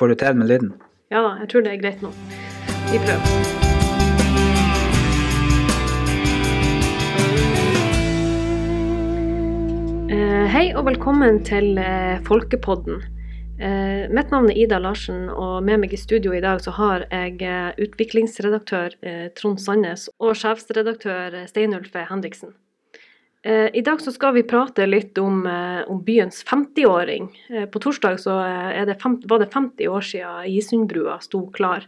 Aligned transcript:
Får 0.00 0.08
du 0.08 0.14
til 0.16 0.36
med 0.40 0.48
lyden? 0.48 0.68
Ja 1.12 1.20
da, 1.20 1.30
jeg 1.42 1.48
tror 1.52 1.64
det 1.66 1.74
er 1.74 1.80
greit 1.82 2.00
nå. 2.00 2.08
Vi 2.88 3.00
prøver. 3.02 3.32
Eh, 10.08 10.46
Hei 10.54 10.62
og 10.72 10.86
velkommen 10.88 11.42
til 11.44 11.76
eh, 11.84 12.16
Folkepodden. 12.24 13.04
Eh, 13.60 14.08
mitt 14.08 14.32
navn 14.32 14.48
er 14.48 14.62
Ida 14.64 14.80
Larsen, 14.80 15.28
og 15.28 15.60
med 15.68 15.84
meg 15.84 15.92
i 15.92 16.00
studio 16.00 16.32
i 16.32 16.40
dag 16.40 16.64
så 16.64 16.72
har 16.80 17.04
jeg 17.12 17.36
utviklingsredaktør 17.84 18.96
Trond 19.36 19.60
Sandnes 19.60 20.08
og 20.16 20.32
sjefsredaktør 20.32 21.42
Steinulfe 21.44 21.92
Steinulf 21.92 22.00
Henriksen. 22.08 22.56
Eh, 23.42 23.76
I 23.76 23.80
dag 23.80 24.00
så 24.00 24.12
skal 24.12 24.34
vi 24.36 24.42
prate 24.44 24.84
litt 24.86 25.18
om, 25.18 25.46
eh, 25.46 25.82
om 25.88 26.02
byens 26.04 26.42
50-åring. 26.44 27.30
Eh, 27.48 27.66
på 27.66 27.80
torsdag 27.80 28.18
så 28.20 28.34
det 28.86 28.98
50, 29.00 29.28
var 29.28 29.38
det 29.38 29.46
50 29.52 29.88
år 29.88 30.00
siden 30.04 30.44
Gisundbrua 30.52 31.20
sto 31.24 31.46
klar. 31.50 31.86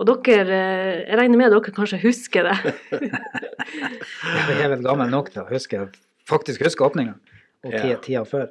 Og 0.00 0.06
dere, 0.24 1.04
jeg 1.06 1.18
regner 1.18 1.36
med 1.38 1.52
dere 1.52 1.74
kanskje 1.76 2.00
husker 2.02 2.48
det. 2.48 2.56
Jeg 4.48 4.64
er 4.64 4.72
vel 4.72 4.82
gammel 4.82 5.10
nok 5.12 5.28
til 5.30 5.42
å 5.44 5.48
huske, 5.52 5.84
faktisk 6.26 6.64
huske 6.64 6.82
åpninga. 6.82 7.14
Og 7.64 7.72
Ja. 7.72 7.82
tida, 7.82 8.00
tida 8.00 8.24
før. 8.24 8.48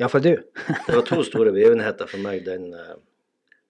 Iallfall 0.00 0.22
du. 0.24 0.32
Det 0.88 0.96
var 0.96 1.02
to 1.06 1.22
store 1.22 1.52
begivenheter 1.52 2.08
for 2.08 2.18
meg 2.18 2.44
den, 2.44 2.72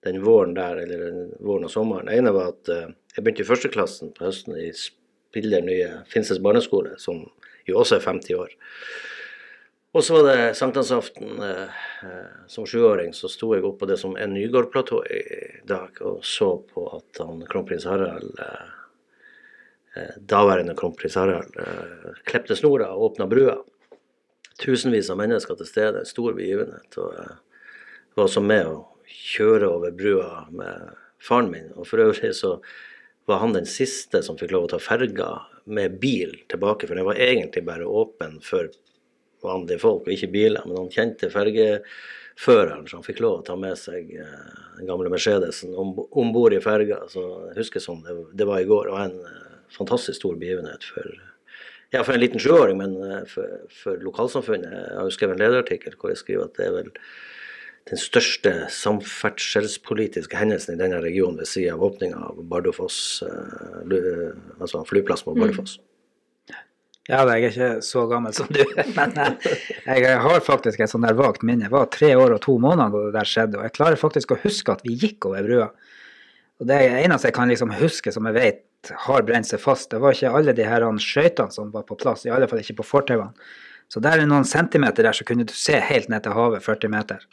den 0.03 0.21
våren 0.23 0.55
der, 0.55 0.79
eller 0.81 0.97
den 1.11 1.29
våren 1.39 1.67
og 1.67 1.71
sommeren. 1.71 2.07
Det 2.07 2.17
ene 2.17 2.33
var 2.33 2.55
at 2.55 2.71
jeg 2.71 3.21
begynte 3.23 3.43
i 3.45 3.51
førsteklassen 3.51 4.13
på 4.15 4.25
høsten 4.25 4.57
i 4.57 4.71
spiller 4.73 5.61
nye 5.61 6.01
Finnsnes 6.09 6.41
barneskole, 6.41 6.97
som 6.97 7.27
jo 7.67 7.79
også 7.79 7.97
er 7.97 8.05
50 8.05 8.39
år. 8.39 8.53
Og 9.93 10.01
så 10.01 10.15
var 10.15 10.23
det 10.25 10.55
sankthansaften. 10.57 11.41
eh, 11.41 11.81
Som 12.47 12.65
sjuåring 12.65 13.13
så 13.13 13.29
sto 13.29 13.53
jeg 13.53 13.63
oppe 13.63 13.83
på 13.83 13.89
det 13.91 13.99
som 14.01 14.15
er 14.17 14.27
Nygårdplatået 14.27 15.11
i 15.11 15.67
dag, 15.67 16.01
og 16.01 16.23
så 16.25 16.57
på 16.73 16.87
at 16.97 17.21
han 17.21 17.45
kronprins 17.49 17.85
Harald 17.85 18.39
eh, 18.39 18.71
eh, 19.95 20.15
daværende 20.17 20.75
kronprins 20.75 21.15
Harald 21.15 21.53
klepte 22.25 22.57
snora 22.57 22.89
og 22.95 23.11
åpna 23.11 23.27
brua. 23.29 23.59
Tusenvis 24.59 25.09
av 25.09 25.17
mennesker 25.17 25.55
til 25.57 25.69
stede, 25.69 26.05
stor 26.05 26.33
begivenhet. 26.33 26.97
Og 26.97 27.13
jeg 27.13 28.17
var 28.17 28.27
også 28.27 28.41
med 28.41 28.67
å 28.69 28.81
kjøre 29.09 29.69
over 29.69 29.93
brua 29.97 30.47
med 30.53 30.93
faren 31.21 31.49
min. 31.53 31.71
Og 31.77 31.87
for 31.89 32.01
øvrig 32.01 32.33
så 32.37 32.57
var 33.29 33.41
han 33.41 33.53
den 33.55 33.65
siste 33.69 34.21
som 34.25 34.37
fikk 34.37 34.51
lov 34.53 34.67
å 34.67 34.73
ta 34.73 34.81
ferga 34.81 35.29
med 35.65 35.99
bil 35.99 36.35
tilbake, 36.51 36.87
for 36.87 36.99
den 36.99 37.07
var 37.07 37.19
egentlig 37.21 37.63
bare 37.65 37.87
åpen 37.87 38.39
for 38.43 38.71
vanlige 39.43 39.81
folk 39.83 40.07
og 40.07 40.15
ikke 40.15 40.31
biler. 40.33 40.65
Men 40.67 40.83
han 40.83 40.91
kjente 40.93 41.31
fergeføreren, 41.31 42.87
så 42.87 42.99
han 42.99 43.05
fikk 43.07 43.21
lov 43.23 43.41
å 43.41 43.45
ta 43.47 43.57
med 43.59 43.77
seg 43.79 44.15
eh, 44.19 44.63
den 44.77 44.89
gamle 44.89 45.11
Mercedesen 45.13 45.75
om 45.77 46.33
bord 46.35 46.55
i 46.55 46.63
ferga. 46.63 47.03
Så 47.11 47.23
jeg 47.51 47.59
husker 47.61 47.83
sånn 47.83 48.03
det, 48.05 48.17
det 48.39 48.49
var 48.49 48.63
i 48.63 48.69
går. 48.69 48.91
Og 48.91 48.99
en 49.03 49.19
eh, 49.19 49.53
fantastisk 49.75 50.19
stor 50.21 50.39
begivenhet 50.39 50.85
for 50.87 51.13
ja, 51.93 52.01
for 52.01 52.15
en 52.15 52.23
liten 52.23 52.41
sjuåring, 52.41 52.79
men 52.79 52.95
eh, 53.05 53.21
for, 53.29 53.59
for 53.69 54.01
lokalsamfunnet. 54.01 54.71
Jeg 54.73 54.97
har 54.97 55.13
skrevet 55.13 55.37
en 55.37 55.43
lederartikkel 55.45 55.97
hvor 55.99 56.13
jeg 56.13 56.23
skriver 56.23 56.49
at 56.49 56.57
det 56.57 56.65
er 56.65 56.77
vel 56.79 56.91
den 57.89 57.99
største 57.99 58.51
samferdselspolitiske 58.71 60.37
hendelsen 60.39 60.75
i 60.75 60.79
denne 60.79 61.01
regionen 61.03 61.41
ved 61.41 61.49
siden 61.49 61.75
av 61.75 61.83
åpninga 61.89 62.19
av 62.29 62.43
Bardufoss, 62.47 62.99
eh, 63.27 64.29
altså 64.59 64.85
flyplassen 64.87 65.31
på 65.31 65.39
Bardufoss. 65.41 65.79
Ja, 67.11 67.25
jeg 67.27 67.43
er 67.43 67.49
ikke 67.49 67.69
så 67.83 68.05
gammel 68.07 68.31
som 68.35 68.47
du, 68.47 68.61
men 68.97 69.17
eh, 69.19 69.49
jeg 69.83 70.19
har 70.23 70.45
faktisk 70.45 70.79
et 70.79 70.91
sånn 70.91 71.03
der 71.03 71.17
vagt 71.19 71.43
minne. 71.43 71.67
Jeg 71.67 71.75
var 71.75 71.89
tre 71.91 72.13
år 72.15 72.37
og 72.37 72.45
to 72.45 72.55
måneder 72.63 72.93
da 72.93 73.01
det 73.09 73.17
der 73.17 73.31
skjedde, 73.33 73.59
og 73.59 73.67
jeg 73.67 73.75
klarer 73.75 73.99
faktisk 73.99 74.31
å 74.31 74.39
huske 74.45 74.71
at 74.71 74.85
vi 74.87 74.95
gikk 75.01 75.27
over 75.27 75.43
brua. 75.49 75.67
Og 76.63 76.69
det 76.69 76.79
eneste 77.03 77.27
jeg 77.27 77.35
kan 77.35 77.51
liksom 77.51 77.75
huske 77.75 78.13
som 78.15 78.29
jeg 78.29 78.37
vet 78.37 78.93
har 79.03 79.27
brent 79.27 79.47
seg 79.47 79.59
fast, 79.63 79.91
det 79.91 79.99
var 80.03 80.15
ikke 80.15 80.31
alle 80.31 80.55
de 80.55 80.63
her 80.67 80.85
skøytene 81.03 81.51
som 81.51 81.71
var 81.75 81.83
på 81.87 81.99
plass, 81.99 82.23
i 82.23 82.31
alle 82.31 82.47
fall 82.47 82.63
ikke 82.63 82.79
på 82.79 82.87
fortauene. 82.87 83.35
Så 83.91 83.99
der 84.03 84.21
er 84.21 84.27
noen 84.29 84.47
centimeter 84.47 85.03
der, 85.03 85.15
så 85.15 85.27
kunne 85.27 85.45
du 85.47 85.51
se 85.55 85.75
helt 85.83 86.07
ned 86.09 86.23
til 86.23 86.35
havet, 86.35 86.63
40 86.63 86.91
meter. 86.91 87.25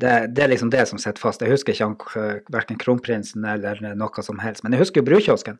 Det, 0.00 0.12
det 0.32 0.44
er 0.44 0.50
liksom 0.52 0.70
det 0.72 0.86
som 0.88 1.00
sitter 1.02 1.20
fast. 1.20 1.42
Jeg 1.44 1.52
husker 1.52 1.74
ikke 1.74 1.88
han, 1.90 2.40
verken 2.54 2.78
kronprinsen 2.80 3.44
eller 3.44 3.80
noe 3.98 4.24
som 4.24 4.40
helst. 4.40 4.64
Men 4.64 4.76
jeg 4.76 4.84
husker 4.84 5.02
jo 5.02 5.08
brukiosken. 5.10 5.58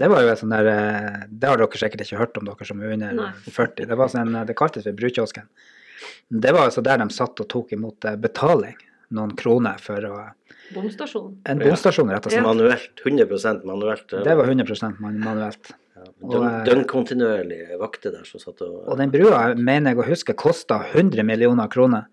Det 0.00 0.10
var 0.10 0.24
jo 0.24 0.32
et 0.32 0.42
sånn 0.42 0.54
der 0.54 0.70
eh, 0.72 1.20
Det 1.30 1.50
har 1.50 1.60
dere 1.60 1.80
sikkert 1.82 2.02
ikke 2.06 2.20
hørt 2.22 2.40
om, 2.40 2.48
dere 2.48 2.68
som 2.68 2.82
er 2.82 2.96
under 2.96 3.14
Nei. 3.20 3.30
40. 3.46 3.86
Det, 3.86 3.98
var 4.00 4.10
sånn, 4.12 4.34
det 4.48 4.58
kaltes 4.58 4.88
for 4.88 4.98
brukiosken. 4.98 5.46
Det 6.28 6.54
var 6.54 6.68
altså 6.68 6.82
der 6.86 7.00
de 7.02 7.08
satt 7.14 7.40
og 7.42 7.50
tok 7.50 7.74
imot 7.76 8.08
eh, 8.08 8.18
betaling, 8.20 8.76
noen 9.14 9.36
kroner 9.38 9.80
for 9.82 10.10
å 10.10 10.16
Bomstasjon. 10.68 11.30
En 11.48 11.60
bomstasjon, 11.62 12.10
rett 12.12 12.26
og 12.28 12.32
slett. 12.32 12.44
Manuelt, 12.44 13.00
100% 13.00 13.62
manuelt. 13.64 14.10
Det 14.12 14.34
var 14.36 14.50
100 14.50 14.90
man- 15.00 15.20
manuelt. 15.22 15.70
Ja, 15.98 16.60
eh, 16.60 16.64
døgnkontinuerlige 16.66 17.78
vakter 17.80 18.12
der 18.12 18.24
som 18.28 18.40
satt 18.40 18.60
og, 18.62 18.84
Og 18.86 18.98
den 18.98 19.10
brua 19.10 19.54
mener 19.56 19.94
jeg 19.94 19.98
å 19.98 20.06
huske 20.06 20.36
kosta 20.36 20.82
100 20.92 21.24
millioner 21.24 21.70
kroner. 21.72 22.06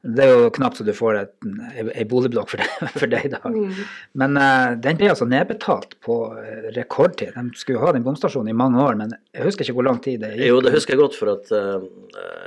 Det 0.00 0.24
er 0.24 0.30
jo 0.32 0.52
knapt 0.56 0.78
så 0.78 0.84
du 0.86 0.94
får 0.96 1.18
ei 1.20 2.04
boligblokk 2.08 2.54
for 2.54 2.62
for 3.00 3.10
det 3.10 3.20
i 3.26 3.32
dag. 3.34 3.44
Mm. 3.52 3.74
Men 4.22 4.38
uh, 4.40 4.72
den 4.80 4.96
ble 5.00 5.10
altså 5.12 5.28
nedbetalt 5.28 5.98
på 6.04 6.16
eh, 6.40 6.70
rekordtid. 6.76 7.34
De 7.36 7.60
skulle 7.60 7.76
jo 7.76 7.84
ha 7.84 7.92
den 7.92 8.06
bomstasjonen 8.06 8.48
i 8.54 8.56
mange 8.56 8.80
år, 8.80 8.96
men 8.96 9.12
jeg 9.36 9.44
husker 9.44 9.66
ikke 9.66 9.76
hvor 9.76 9.88
lang 9.90 10.00
tid 10.04 10.22
det 10.24 10.32
gikk. 10.38 10.46
Jo, 10.48 10.62
det 10.64 10.72
husker 10.72 10.96
jeg 10.96 11.02
godt, 11.02 11.18
for 11.20 11.34
at 11.34 11.52
uh, 11.52 11.84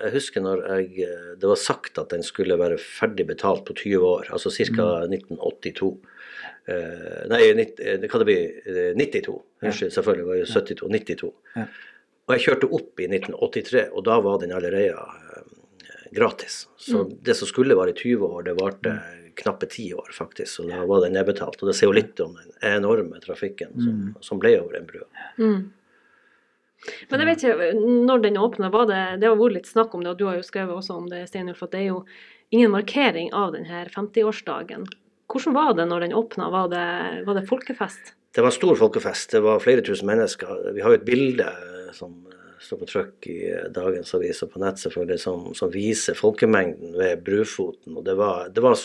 jeg 0.07 0.15
husker 0.17 0.45
når 0.45 0.65
jeg, 0.71 1.11
det 1.41 1.51
var 1.51 1.61
sagt 1.61 2.01
at 2.01 2.09
den 2.15 2.25
skulle 2.25 2.57
være 2.57 2.81
ferdig 2.81 3.27
betalt 3.29 3.67
på 3.69 3.77
20 3.83 4.09
år, 4.15 4.33
altså 4.33 4.49
ca. 4.53 4.89
1982. 5.05 5.93
Uh, 6.63 7.23
nei, 7.27 7.41
90, 7.59 7.79
hva 7.83 7.97
det 8.01 8.09
kan 8.11 8.21
det 8.21 8.27
bli 8.29 8.37
eh, 8.47 8.93
92. 8.97 9.33
Unnskyld, 9.63 9.93
selvfølgelig 9.93 10.27
var 10.29 10.37
det 10.37 10.43
jo 10.45 10.51
72. 10.53 10.93
92. 10.95 11.33
Ja. 11.59 11.65
Og 12.23 12.33
jeg 12.37 12.43
kjørte 12.45 12.69
opp 12.79 13.01
i 13.03 13.07
1983, 13.09 13.89
og 13.91 14.05
da 14.07 14.17
var 14.23 14.39
den 14.39 14.53
allerede 14.55 14.95
gratis. 16.13 16.63
Så 16.77 17.03
det 17.25 17.35
som 17.39 17.49
skulle 17.49 17.77
vare 17.77 17.93
i 17.93 17.97
20 17.97 18.25
år, 18.27 18.43
det 18.47 18.57
varte 18.59 18.97
knappe 19.39 19.65
10 19.65 19.93
år, 19.93 20.09
faktisk. 20.13 20.51
Så 20.55 20.65
da 20.69 20.83
var 20.85 21.01
det 21.03 21.13
nedbetalt. 21.13 21.61
Og 21.61 21.69
det 21.69 21.77
sier 21.77 21.89
jo 21.89 21.95
litt 21.97 22.19
om 22.23 22.35
den 22.37 22.51
enorme 22.75 23.21
trafikken 23.23 23.73
som, 23.77 24.03
som 24.21 24.41
ble 24.41 24.55
over 24.61 24.77
den 24.77 24.89
brua. 24.89 25.07
Mm. 25.39 25.71
Men 27.09 27.23
jeg 27.23 27.29
vet 27.29 27.43
ikke, 27.45 27.67
når 28.07 28.23
den 28.25 28.37
åpna, 28.41 28.69
var 28.73 28.89
det 28.89 29.03
Det 29.21 29.29
har 29.29 29.37
vært 29.39 29.55
litt 29.55 29.69
snakk 29.69 29.93
om 29.95 30.03
det, 30.03 30.13
og 30.13 30.19
du 30.19 30.25
har 30.27 30.39
jo 30.39 30.45
skrevet 30.45 30.75
også 30.75 30.97
om 30.99 31.07
det, 31.11 31.25
Steinulf, 31.29 31.63
at 31.63 31.71
det 31.71 31.83
er 31.83 31.89
jo 31.93 32.01
ingen 32.53 32.73
markering 32.73 33.31
av 33.33 33.53
denne 33.55 33.85
50-årsdagen. 33.93 34.85
Hvordan 35.31 35.55
var 35.55 35.73
det 35.77 35.87
når 35.89 36.05
den 36.05 36.17
åpna? 36.19 36.49
Var 36.53 36.67
det, 36.73 36.87
var 37.25 37.39
det 37.39 37.47
folkefest? 37.49 38.13
Det 38.35 38.43
var 38.43 38.53
stor 38.53 38.75
folkefest. 38.75 39.31
Det 39.31 39.41
var 39.45 39.63
flere 39.63 39.81
tusen 39.85 40.09
mennesker. 40.09 40.73
Vi 40.75 40.83
har 40.83 40.93
jo 40.93 40.99
et 40.99 41.07
bilde 41.07 41.47
som 41.95 42.13
eh, 42.27 42.42
står 42.63 42.79
på 42.81 42.87
trykk 42.89 43.27
i 43.31 43.37
eh, 43.51 43.67
dagens 43.75 44.13
avis 44.17 44.41
og 44.45 44.53
på 44.53 44.61
nett 44.63 44.81
selvfølgelig, 44.81 45.19
som, 45.21 45.49
som 45.57 45.71
viser 45.73 46.17
folkemengden 46.17 46.95
ved 46.99 47.23
Brufoten. 47.27 47.97
Og 47.99 48.05
det 48.07 48.15
var, 48.19 48.47
det 48.53 48.63
var 48.63 48.79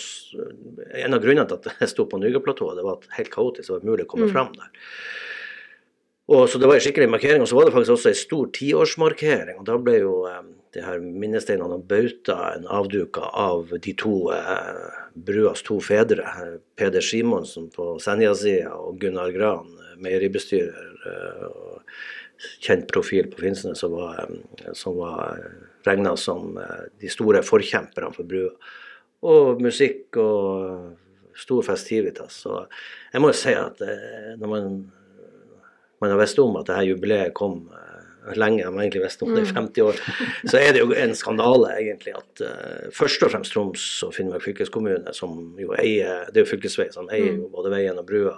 En 0.99 1.15
av 1.15 1.23
grunnene 1.23 1.47
til 1.49 1.59
at 1.61 1.71
jeg 1.83 1.93
sto 1.95 2.07
på 2.11 2.21
Nygaplatået, 2.21 2.77
det 2.79 2.85
var 2.87 2.99
at 2.99 3.09
helt 3.19 3.33
kaotisk, 3.35 3.69
det 3.69 3.77
var 3.77 3.87
umulig 3.87 4.07
å 4.09 4.13
komme 4.13 4.29
Mm. 4.29 4.33
fram 4.35 4.53
der. 4.59 4.69
Og 6.29 6.49
så 6.49 6.59
Det 6.61 6.69
var 6.69 6.75
en 6.77 6.81
skikkelig 6.85 7.09
markering, 7.09 7.41
og 7.41 7.49
så 7.49 7.57
var 7.57 7.65
det 7.65 7.73
faktisk 7.73 7.95
også 7.95 8.09
en 8.11 8.15
stor 8.21 8.47
tiårsmarkering. 8.53 9.59
og 9.59 9.65
Da 9.65 9.79
ble 9.81 9.99
jo 10.03 10.15
eh, 10.29 10.43
de 10.77 10.83
her 10.85 11.01
minnesteinene 11.01 11.79
og 11.79 11.87
bautaen 11.89 12.67
avduka 12.69 13.31
av 13.33 13.73
de 13.81 13.95
to 13.97 14.29
eh, 14.35 14.83
bruas 15.17 15.63
to 15.65 15.79
fedre. 15.81 16.27
Peder 16.77 17.01
Simonsen 17.01 17.71
på 17.73 17.95
Senja-sida 18.05 18.75
og 18.77 18.99
Gunnar 19.01 19.33
Gran, 19.33 19.73
eh, 19.81 19.97
meieribestyrer 20.05 20.93
eh, 21.09 21.47
og 21.49 21.81
kjent 22.65 22.87
profil 22.91 23.31
på 23.33 23.43
Finnsnes, 23.43 23.81
som 23.81 23.97
var, 23.97 24.29
som 24.79 24.99
var 25.01 25.41
regna 25.87 26.15
som 26.17 26.59
eh, 26.59 26.85
de 27.01 27.11
store 27.13 27.43
forkjemperne 27.47 28.13
for 28.15 28.29
brua. 28.29 28.53
Og 29.29 29.63
musikk 29.63 30.17
og 30.23 31.35
stor 31.39 31.65
festivitas. 31.67 32.43
Så 32.45 32.61
jeg 33.13 33.23
må 33.23 33.33
jo 33.33 33.41
si 33.41 33.55
at 33.57 33.83
eh, 33.83 34.37
når 34.39 34.53
man 34.55 34.79
man 36.01 36.11
har 36.11 36.21
visst 36.21 36.39
om 36.39 36.57
at 36.59 36.69
dette 36.69 36.87
jubileet 36.87 37.35
kom 37.37 37.65
eh, 37.75 37.98
lenge, 38.37 38.65
de 38.65 38.83
egentlig 38.83 39.05
visste 39.05 39.25
om 39.25 39.33
det 39.35 39.47
i 39.47 39.53
50 39.53 39.87
år, 39.87 40.03
så 40.51 40.61
er 40.61 40.75
det 40.75 40.83
jo 40.83 40.93
en 40.93 41.15
skandale 41.17 41.73
egentlig 41.79 42.17
at 42.19 42.43
uh, 42.45 42.91
først 42.95 43.25
og 43.25 43.33
fremst 43.33 43.55
Troms 43.55 43.87
og 44.07 44.13
Finnmark 44.17 44.45
fylkeskommune, 44.45 45.15
som 45.17 45.57
jo 45.61 45.73
eier, 45.79 46.29
det 46.29 46.43
er 46.43 46.47
jo 46.47 46.53
fylkesvei, 46.53 46.91
som 46.95 47.09
eier 47.09 47.39
jo 47.39 47.49
både 47.55 47.73
veien 47.73 48.01
og 48.01 48.07
brua, 48.09 48.37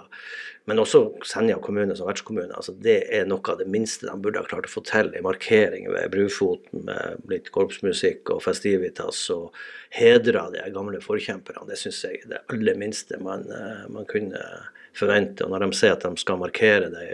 men 0.69 0.79
også 0.79 1.01
Senja 1.25 1.57
kommune 1.61 1.95
som 1.97 2.07
vertskommune. 2.07 2.53
altså 2.53 2.75
Det 2.77 2.99
er 3.13 3.25
noe 3.29 3.41
av 3.49 3.57
det 3.59 3.67
minste 3.71 4.05
de 4.05 4.13
burde 4.21 4.41
ha 4.41 4.47
klart 4.47 4.67
å 4.69 4.71
få 4.71 4.83
til, 4.85 5.09
en 5.09 5.25
markering 5.25 5.87
ved 5.89 6.11
Brufoten 6.13 6.85
med 6.85 7.25
litt 7.31 7.49
korpsmusikk 7.55 8.29
og 8.35 8.43
festivitas, 8.45 9.23
og 9.33 9.57
hedre 9.97 10.45
de 10.53 10.67
gamle 10.75 11.01
forkjemperne. 11.01 11.65
Det 11.69 11.79
syns 11.81 12.03
jeg 12.05 12.21
er 12.21 12.35
det 12.35 12.43
aller 12.53 12.77
minste 12.77 13.17
man, 13.23 13.47
eh, 13.49 13.89
man 13.89 14.05
kunne 14.09 14.43
forvente. 14.97 15.45
Og 15.45 15.53
når 15.53 15.65
de 15.65 15.79
sier 15.81 15.97
at 15.97 16.05
de 16.05 16.13
skal 16.21 16.39
markere 16.41 16.93
det 16.93 17.09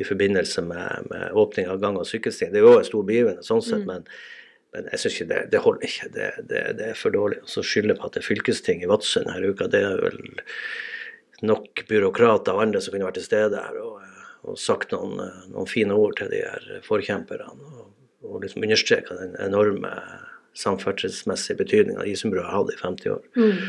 i 0.00 0.06
forbindelse 0.06 0.62
med, 0.64 1.08
med 1.10 1.34
åpning 1.38 1.68
av 1.68 1.80
gang- 1.82 1.98
og 2.00 2.06
sykkelsti. 2.08 2.50
Det 2.52 2.62
er 2.62 2.64
jo 2.66 2.78
en 2.78 2.86
stor 2.88 3.04
begivenhet 3.08 3.48
sånn 3.48 3.64
sett, 3.64 3.84
men 3.88 4.08
Men 4.72 4.86
jeg 4.88 5.00
syns 5.02 5.16
ikke 5.18 5.28
det, 5.28 5.40
det 5.52 5.60
holder 5.60 5.82
ikke. 5.84 6.06
Det, 6.14 6.26
det, 6.48 6.60
det 6.78 6.84
er 6.88 6.96
for 6.96 7.12
dårlig. 7.12 7.42
Og 7.44 7.50
så 7.52 7.60
skylder 7.60 7.98
på 7.98 8.06
at 8.06 8.14
det 8.14 8.22
er 8.22 8.24
fylkesting 8.24 8.80
i 8.80 8.88
Vadsø 8.88 9.20
denne 9.20 9.50
uka, 9.52 9.66
det 9.68 9.82
er 9.84 10.00
vel 10.00 10.16
nok 11.44 11.82
byråkrater 11.90 12.56
og 12.56 12.62
andre 12.62 12.80
som 12.80 12.94
kunne 12.94 13.08
vært 13.10 13.18
til 13.20 13.26
stede 13.26 13.60
her 13.60 13.76
og, 13.82 14.00
og 14.48 14.56
sagt 14.56 14.94
noen, 14.96 15.20
noen, 15.52 15.68
fine 15.68 15.92
ord 15.92 16.16
til 16.16 16.32
de 16.32 16.40
her 16.40 16.80
forkjemperne. 16.86 17.52
Og, 17.52 17.90
og 18.24 18.40
liksom 18.46 18.64
understreka 18.64 19.18
den 19.20 19.36
enorme 19.44 19.92
samferdselsmessige 20.56 21.60
betydninga 21.60 22.08
Isundbrua 22.08 22.48
har 22.48 22.62
hatt 22.62 22.72
i 22.72 22.80
50 22.80 23.12
år. 23.18 23.28
Mm. 23.36 23.62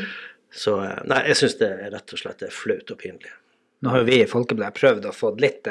Så 0.54 0.78
nei, 1.10 1.20
jeg 1.28 1.40
syns 1.40 1.58
det 1.60 1.68
er 1.68 1.92
rett 1.98 2.16
og 2.16 2.20
slett 2.20 2.48
flaut 2.54 2.96
og 2.96 3.00
pinlig. 3.00 3.32
Nå 3.84 3.90
har 3.92 4.00
jo 4.00 4.08
vi 4.08 4.22
i 4.22 4.28
Folkebladet 4.28 4.78
prøvd 4.78 5.06
å 5.10 5.12
få 5.12 5.34
litt, 5.42 5.68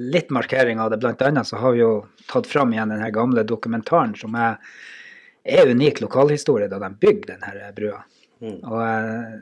litt, 0.00 0.30
markering 0.32 0.80
av 0.80 0.88
det. 0.88 0.98
Blant 1.02 1.20
annet 1.26 1.44
så 1.44 1.58
har 1.60 1.74
vi 1.74 1.82
jo 1.82 1.90
tatt 2.30 2.48
fram 2.48 2.72
igjen 2.72 2.94
den 2.94 3.04
gamle 3.12 3.44
dokumentaren 3.44 4.14
som 4.16 4.32
er, 4.40 4.56
er 5.44 5.68
unik 5.68 6.00
lokalhistorie 6.00 6.70
da 6.72 6.80
de 6.80 6.88
bygde 7.02 7.36
denne 7.36 7.68
brua. 7.76 8.00
Mm. 8.40 8.56
Og 8.64 8.78
eh, 8.80 9.34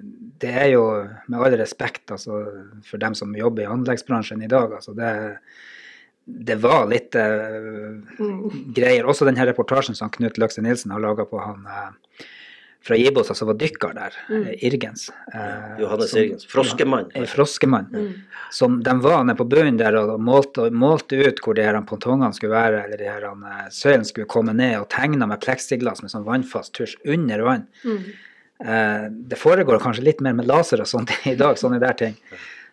det 0.43 0.51
er 0.65 0.67
jo, 0.75 0.83
med 1.31 1.39
all 1.39 1.55
respekt 1.61 2.11
altså, 2.11 2.43
for 2.85 3.01
dem 3.01 3.15
som 3.17 3.31
jobber 3.37 3.65
i 3.65 3.71
anleggsbransjen 3.71 4.43
i 4.43 4.51
dag, 4.51 4.75
altså 4.81 4.93
det, 4.99 5.13
det 6.51 6.59
var 6.61 6.91
litt 6.91 7.15
uh, 7.15 7.95
mm. 8.19 8.75
greier. 8.77 9.07
Også 9.09 9.29
denne 9.29 9.47
reportasjen 9.49 9.97
som 9.97 10.11
Knut 10.13 10.37
Løkse 10.43 10.67
Nilsen 10.67 10.93
har 10.93 11.07
laga 11.07 11.31
på 11.31 11.41
han 11.41 11.63
uh, 11.65 12.27
fra 12.83 12.97
Gibos, 12.97 13.27
som 13.27 13.35
altså 13.35 13.49
var 13.51 13.59
dykker 13.61 13.93
der, 13.97 14.15
mm. 14.31 14.45
Eh, 14.47 14.65
Irgens. 14.69 15.11
Eh, 15.35 15.81
Johannes 15.83 16.15
som, 16.15 16.21
Irgens. 16.23 16.47
Froskemann. 16.49 17.11
Ja, 17.15 17.27
froskemann. 17.29 17.91
Mm. 17.93 18.13
Som 18.51 18.79
de 18.83 18.95
var 19.05 19.25
nede 19.25 19.37
på 19.37 19.47
bunnen 19.53 19.77
der 19.81 19.99
og 20.01 20.15
målte, 20.25 20.71
målte, 20.73 21.21
ut 21.21 21.43
hvor 21.45 21.59
de 21.59 21.67
her 21.67 21.77
pontongene 21.87 22.33
skulle 22.37 22.57
være, 22.57 22.87
eller 22.87 23.01
de 23.01 23.11
her 23.11 23.27
uh, 23.29 23.67
søylene 23.75 24.09
skulle 24.09 24.31
komme 24.31 24.55
ned, 24.57 24.79
og 24.81 24.89
tegna 24.93 25.29
med 25.29 25.43
pleksiglass 25.45 26.01
med 26.03 26.13
sånn 26.13 26.27
vannfast 26.27 26.73
tusj 26.79 26.97
under 27.13 27.45
vann. 27.47 27.69
Mm. 27.85 28.01
Eh, 28.61 29.05
det 29.11 29.39
foregår 29.41 29.81
kanskje 29.81 30.05
litt 30.05 30.25
mer 30.25 30.35
med 30.37 30.49
laser 30.49 30.83
og 30.83 30.89
sånt 30.89 31.13
i 31.31 31.37
dag, 31.39 31.59
sånne 31.61 31.81
der 31.83 31.97
ting. 32.01 32.17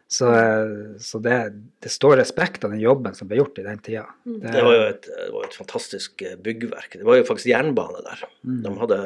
Så, 0.07 0.29
eh, 0.31 0.95
så 1.03 1.19
det, 1.19 1.37
det, 1.83 1.91
står 1.91 2.15
respekt 2.21 2.63
av 2.63 2.71
den 2.71 2.79
jobben 2.79 3.15
som 3.15 3.27
ble 3.27 3.41
gjort 3.41 3.59
i 3.59 3.65
den 3.65 3.79
tida. 3.83 4.05
Mm. 4.23 4.37
Det, 4.39 4.53
det, 4.55 4.63
var 4.63 4.77
jo 4.77 4.85
et, 4.87 5.09
det 5.11 5.33
var 5.35 5.49
et 5.49 5.59
fantastisk 5.59 6.23
byggverk. 6.45 6.95
Det 6.95 7.07
var 7.07 7.19
jo 7.19 7.27
faktisk 7.27 7.51
jernbane 7.51 8.03
der. 8.07 8.23
Mm. 8.47 8.61
De 8.63 8.73
hadde 8.81 9.01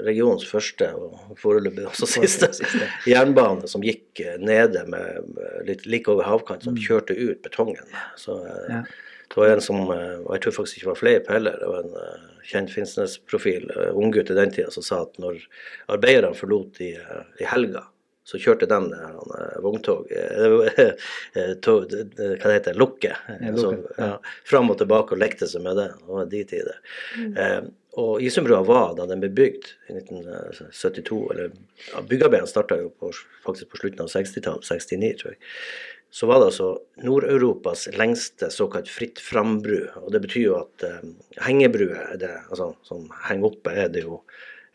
regionens 0.00 0.44
første 0.48 0.88
og 0.96 1.36
foreløpig 1.40 1.84
også 1.90 2.08
siste 2.14 2.48
jernbane 3.08 3.68
som 3.68 3.84
gikk 3.84 4.22
eh, 4.24 4.38
nede 4.40 4.84
med, 4.90 5.38
litt 5.68 5.86
like 5.86 6.10
over 6.12 6.26
havkant, 6.26 6.64
som 6.64 6.76
mm. 6.76 6.82
kjørte 6.86 7.16
ut 7.18 7.42
betongen. 7.44 7.96
Så 8.20 8.38
eh, 8.46 8.68
ja. 8.70 8.82
det 9.28 9.40
var 9.40 9.54
en 9.54 9.64
som 9.64 9.82
eh, 9.92 10.18
og 10.22 10.34
Jeg 10.36 10.44
tror 10.46 10.58
faktisk 10.60 10.78
ikke 10.78 10.86
det 10.86 10.92
var 10.92 11.00
Fleip 11.02 11.32
heller. 11.32 11.58
Det 11.60 11.70
var 11.70 11.86
en 11.86 12.28
kjent 12.48 12.72
Finnsnes-profil, 12.74 13.68
unggutt 13.92 14.32
i 14.32 14.38
den 14.38 14.54
tida, 14.54 14.72
som 14.74 14.86
sa 14.86 15.02
at 15.04 15.18
når 15.22 15.44
arbeiderne 15.92 16.34
forlot 16.34 16.80
i, 16.82 16.94
i 17.38 17.46
helga, 17.46 17.84
så 18.26 18.38
kjørte 18.38 18.68
de 18.70 18.78
vogntog 19.62 20.10
tog, 21.66 21.92
Hva 21.92 22.24
det 22.24 22.56
heter 22.56 22.78
Lukke. 22.78 23.16
Altså, 23.34 23.72
ja, 23.98 24.16
fram 24.46 24.70
og 24.70 24.78
tilbake 24.80 25.16
og 25.16 25.22
lekte 25.22 25.48
seg 25.50 25.64
med 25.64 25.78
det. 25.80 25.88
Det 25.98 26.16
var 26.16 26.28
de 26.30 26.42
tider. 26.52 26.82
Mm. 27.18 27.32
Eh, 27.36 27.62
og 28.00 28.22
Isumbrua 28.24 28.62
var 28.64 28.94
da 28.96 29.04
den 29.08 29.20
ble 29.20 29.28
bygd 29.36 29.66
i 29.90 29.96
1972 29.98 31.18
eller 31.34 31.50
ja, 31.90 32.00
Byggearbeidene 32.08 32.48
starta 32.48 32.78
jo 32.80 32.88
på, 32.96 33.10
faktisk 33.44 33.68
på 33.72 33.82
slutten 33.82 34.06
av 34.06 34.12
60-tallet, 34.12 34.64
69 34.64 35.10
tror 35.20 35.34
jeg. 35.34 35.42
Så 36.12 36.28
var 36.28 36.40
det 36.40 36.50
altså 36.50 36.70
Nord-Europas 37.04 37.86
lengste 37.96 38.50
såkalt 38.52 38.88
fritt 38.92 39.20
fram-bru. 39.20 39.86
Og 40.04 40.10
det 40.12 40.20
betyr 40.24 40.42
jo 40.44 40.56
at 40.58 40.84
eh, 40.84 41.04
hengebruer 41.44 42.16
det, 42.20 42.32
altså, 42.50 42.74
som 42.84 43.06
henger 43.28 43.48
oppe, 43.48 43.72
er 43.84 43.88
det 43.92 44.04
jo, 44.04 44.18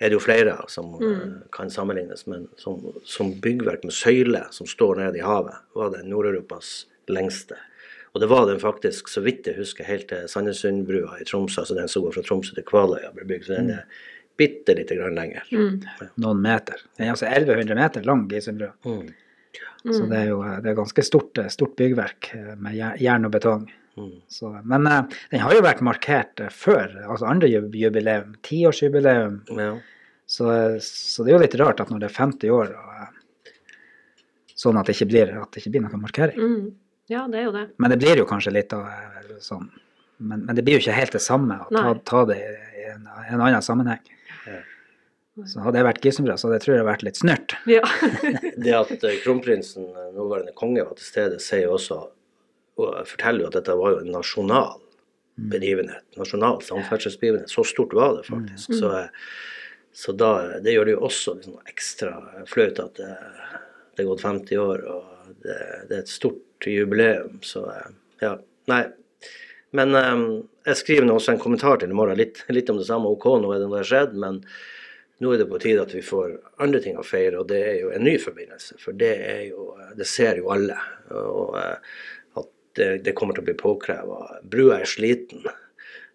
er 0.01 0.09
det 0.09 0.17
jo 0.17 0.23
flere 0.23 0.55
som 0.73 0.95
mm. 0.97 1.05
uh, 1.05 1.35
kan 1.53 1.69
sammenlignes. 1.73 2.25
Men 2.29 2.47
som, 2.57 2.81
som 3.05 3.35
byggverk 3.41 3.85
med 3.85 3.93
søyle 3.93 4.43
som 4.53 4.69
står 4.69 5.01
nede 5.03 5.21
i 5.21 5.25
havet, 5.25 5.61
var 5.77 5.93
det 5.93 6.05
Nord-Europas 6.09 6.87
lengste. 7.13 7.57
Og 8.17 8.21
det 8.23 8.27
var 8.31 8.47
den 8.49 8.57
faktisk, 8.57 9.11
så 9.13 9.21
vidt 9.21 9.45
jeg 9.45 9.59
husker, 9.59 9.85
helt 9.85 10.07
til 10.09 10.23
Sandnessundbrua 10.25 11.19
i 11.21 11.25
Tromsø, 11.27 11.59
altså 11.61 11.75
den 11.77 11.89
som 11.91 12.01
går 12.01 12.15
fra 12.15 12.23
Tromsø 12.25 12.55
til 12.55 12.63
Kvaløya, 12.65 13.11
ble 13.13 13.27
bygd. 13.29 13.43
Så 13.45 13.59
den 13.59 13.67
er 13.75 13.83
bitte 14.41 14.73
lite 14.73 14.95
grann 14.97 15.13
lenger. 15.13 15.43
Mm. 15.53 15.75
Ja. 15.85 16.07
Noen 16.23 16.39
meter. 16.41 16.81
Den 16.97 17.05
er 17.05 17.11
altså 17.13 17.27
1100 17.29 17.77
meter 17.77 18.07
lang, 18.09 18.23
Gisundbrua. 18.31 18.71
Mm. 18.89 19.11
Så 19.83 19.99
det 20.09 20.23
er 20.23 20.31
jo 20.31 20.39
det 20.63 20.71
er 20.71 20.79
ganske 20.79 21.05
stort, 21.05 21.43
stort 21.53 21.75
byggverk 21.77 22.31
eh, 22.39 22.55
med 22.57 22.79
jern 23.03 23.29
og 23.29 23.35
betong. 23.37 23.69
Mm. 24.01 24.09
Så, 24.33 24.49
men 24.65 24.89
den 24.89 25.45
har 25.45 25.53
jo 25.53 25.61
vært 25.67 25.85
markert 25.85 26.41
før, 26.57 26.97
altså 27.05 27.29
andre 27.29 27.51
jubileum, 27.53 28.33
tiårsjubileum. 28.49 29.43
Ja. 29.61 29.69
Så, 30.25 30.49
så, 30.81 31.21
det 31.21 31.35
er 31.35 31.37
jo 31.37 31.43
litt 31.45 31.59
rart 31.61 31.85
at 31.85 31.93
når 31.93 32.01
det 32.01 32.09
er 32.09 32.17
50 32.17 32.57
år, 32.57 32.73
og, 32.81 33.53
sånn 34.57 34.81
at 34.81 34.89
det 34.89 34.97
ikke 34.97 35.11
blir, 35.13 35.37
at 35.37 35.53
det 35.53 35.61
ikke 35.61 35.75
blir 35.77 35.85
noen 35.85 36.05
markering. 36.09 36.41
Mm. 36.41 36.67
Ja, 37.11 37.25
det 37.31 37.41
er 37.41 37.45
jo 37.47 37.53
det. 37.55 37.67
Men 37.79 37.93
det 37.93 37.99
blir 38.01 38.19
jo 38.19 38.27
kanskje 38.27 38.55
litt 38.55 38.73
av 38.75 38.87
eh, 38.87 39.35
sånn 39.43 39.69
men, 40.17 40.45
men, 40.47 40.55
det 40.57 40.63
blir 40.65 40.79
jo 40.79 40.81
ikke 40.81 40.95
helt 40.97 41.13
det 41.13 41.21
samme 41.21 41.59
å 41.61 41.67
ta, 41.69 41.91
ta 42.09 42.23
det 42.25 42.37
i 42.41 42.87
en, 42.89 43.03
en, 43.05 43.37
annen 43.37 43.61
sammenheng. 43.61 44.01
Ja. 44.47 44.61
Så 45.45 45.61
hadde 45.61 45.77
jeg 45.77 45.85
vært 45.85 46.05
Gisumbrød, 46.07 46.39
så 46.41 46.47
hadde 46.47 46.57
jeg 46.57 46.63
tror 46.63 46.73
jeg 46.73 46.81
hadde 46.81 46.89
vært 46.89 47.03
litt 47.05 47.19
snørt. 47.19 47.53
Ja. 47.69 47.83
det 48.65 48.73
at 48.73 48.93
uh, 49.05 49.11
kronprinsen, 49.21 49.85
eh, 49.91 50.07
nåværende 50.15 50.55
konge, 50.57 50.81
var 50.87 50.97
til 50.97 51.05
stede, 51.05 51.37
sier 51.43 51.69
også 51.69 51.99
og 52.77 52.97
forteller 53.09 53.41
jo 53.41 53.49
at 53.49 53.55
dette 53.57 53.75
var 53.77 53.93
jo 53.95 54.01
en 54.03 54.11
nasjonal 54.13 54.75
mm. 54.77 55.45
begivenhet. 55.53 56.03
Nasjonal 56.17 56.59
samferdselsbegivenhet. 56.65 57.49
Så 57.49 57.65
stort 57.65 57.93
var 57.97 58.17
det 58.17 58.25
faktisk. 58.27 58.73
Mm. 58.73 58.79
Så, 58.81 58.91
så 59.97 60.13
da, 60.13 60.31
det 60.61 60.75
gjør 60.75 60.89
det 60.89 60.93
jo 60.93 61.05
også 61.07 61.33
liksom 61.39 61.57
ekstra 61.69 62.11
flaut 62.49 62.81
at 62.83 63.01
det, 63.01 63.13
det 63.97 64.03
er 64.03 64.09
gått 64.11 64.25
50 64.25 64.61
år, 64.61 64.85
og 64.93 65.16
det, 65.43 65.57
det 65.89 65.95
er 65.95 66.03
et 66.03 66.11
stort 66.11 66.67
jubileum, 66.67 67.39
så 67.45 67.65
eh, 67.73 67.91
ja. 68.23 68.37
Nei. 68.71 68.83
Men 69.77 69.93
um, 69.95 70.25
jeg 70.67 70.79
skriver 70.79 71.07
nå 71.07 71.17
også 71.17 71.35
en 71.35 71.41
kommentar 71.41 71.79
til 71.81 71.91
i 71.91 71.97
morgen, 71.97 72.17
litt, 72.19 72.41
litt, 72.51 72.69
om 72.71 72.79
det 72.79 72.87
samme. 72.87 73.11
OK, 73.13 73.29
nå 73.41 73.51
er 73.53 73.61
det 73.61 73.69
noe 73.69 73.83
skjedd, 73.87 74.15
men 74.19 74.41
nå 75.23 75.33
er 75.33 75.41
det 75.41 75.47
på 75.49 75.59
tide 75.61 75.83
at 75.83 75.93
vi 75.95 76.03
får 76.05 76.35
andre 76.63 76.81
ting 76.83 76.97
å 76.99 77.05
feire, 77.05 77.41
og 77.41 77.49
det 77.51 77.61
er 77.65 77.77
jo 77.81 77.93
en 77.95 78.05
ny 78.05 78.17
forbindelse. 78.21 78.77
For 78.81 78.97
det 78.97 79.13
er 79.27 79.43
jo 79.49 79.71
Det 79.97 80.05
ser 80.05 80.37
jo 80.41 80.51
alle. 80.53 80.77
Og 81.09 81.55
at 81.57 82.49
det, 82.77 82.89
det 83.05 83.15
kommer 83.17 83.33
til 83.33 83.45
å 83.45 83.47
bli 83.47 83.57
påkreva. 83.57 84.19
Brua 84.43 84.81
er 84.81 84.89
sliten. 84.89 85.47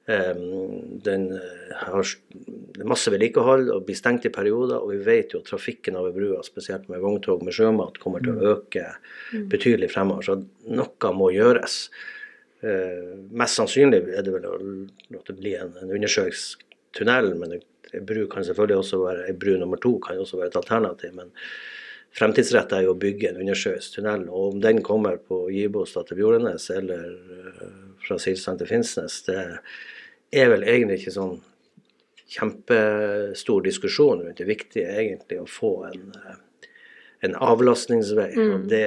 Um, 0.06 0.99
den 0.99 1.28
har 1.78 2.08
masse 2.82 3.10
vedlikehold 3.14 3.69
og 3.70 3.84
blir 3.87 3.94
stengt 3.94 4.26
i 4.26 4.32
perioder. 4.34 4.82
Og 4.82 4.94
vi 4.96 5.02
vet 5.06 5.34
jo 5.34 5.43
at 5.43 5.50
trafikken 5.50 5.99
over 6.00 6.14
brua, 6.16 6.40
spesielt 6.46 6.88
med 6.90 7.02
vogntog 7.04 7.44
med 7.46 7.54
sjømat, 7.56 8.00
kommer 8.02 8.25
til 8.25 8.34
å 8.34 8.40
mm. 8.40 8.49
øke 8.54 8.88
mm. 8.88 9.46
betydelig 9.53 9.93
fremover. 9.94 10.27
Så 10.27 10.38
noe 10.74 11.12
må 11.15 11.31
gjøres. 11.34 11.84
Uh, 12.62 13.15
mest 13.34 13.58
sannsynlig 13.58 14.05
er 14.15 14.27
det 14.27 14.34
vel 14.34 14.48
la 15.10 15.22
det 15.27 15.38
bli 15.38 15.55
en, 15.58 15.74
en 15.82 15.94
undersjøisk 15.94 16.67
tunnel, 16.98 17.32
men 17.38 17.56
en 17.93 18.08
bru 18.08 18.24
kan 18.31 18.44
selvfølgelig 18.46 18.82
også 18.82 18.98
være 19.03 19.29
en 19.31 19.38
bru 19.38 19.55
nummer 19.60 19.81
to 19.81 19.96
kan 20.03 20.20
også 20.20 20.41
være 20.41 20.53
et 20.53 20.58
alternativ. 20.60 21.15
men 21.17 21.32
Fremtidsrettet 22.12 22.74
er 22.77 22.84
jo 22.84 22.93
å 22.93 23.00
bygge 23.00 23.31
en 23.31 23.41
undersjøisk 23.41 23.96
tunnel. 23.96 24.27
og 24.29 24.53
Om 24.53 24.60
den 24.65 24.82
kommer 24.84 25.17
på 25.17 25.46
Gibostad 25.53 26.10
til 26.10 26.20
Bjordenes 26.20 26.69
eller 26.74 27.06
uh, 27.08 27.72
fra 28.05 28.19
Silsand 28.20 28.60
til 28.60 28.69
Finnsnes, 28.69 29.22
det 29.29 29.38
er 30.32 30.53
vel 30.53 30.65
egentlig 30.65 31.03
ikke 31.03 31.17
sånn 31.17 31.34
kjempestor 32.32 33.65
diskusjon 33.67 34.22
rundt. 34.24 34.39
Det 34.39 34.48
viktige 34.48 34.89
er 34.89 35.03
egentlig 35.05 35.43
å 35.43 35.48
få 35.48 35.72
en, 35.91 36.15
eh, 36.17 36.70
en 37.29 37.36
avlastningsvei. 37.36 38.31
Mm. 38.36 38.55
og 38.55 38.70
det, 38.70 38.86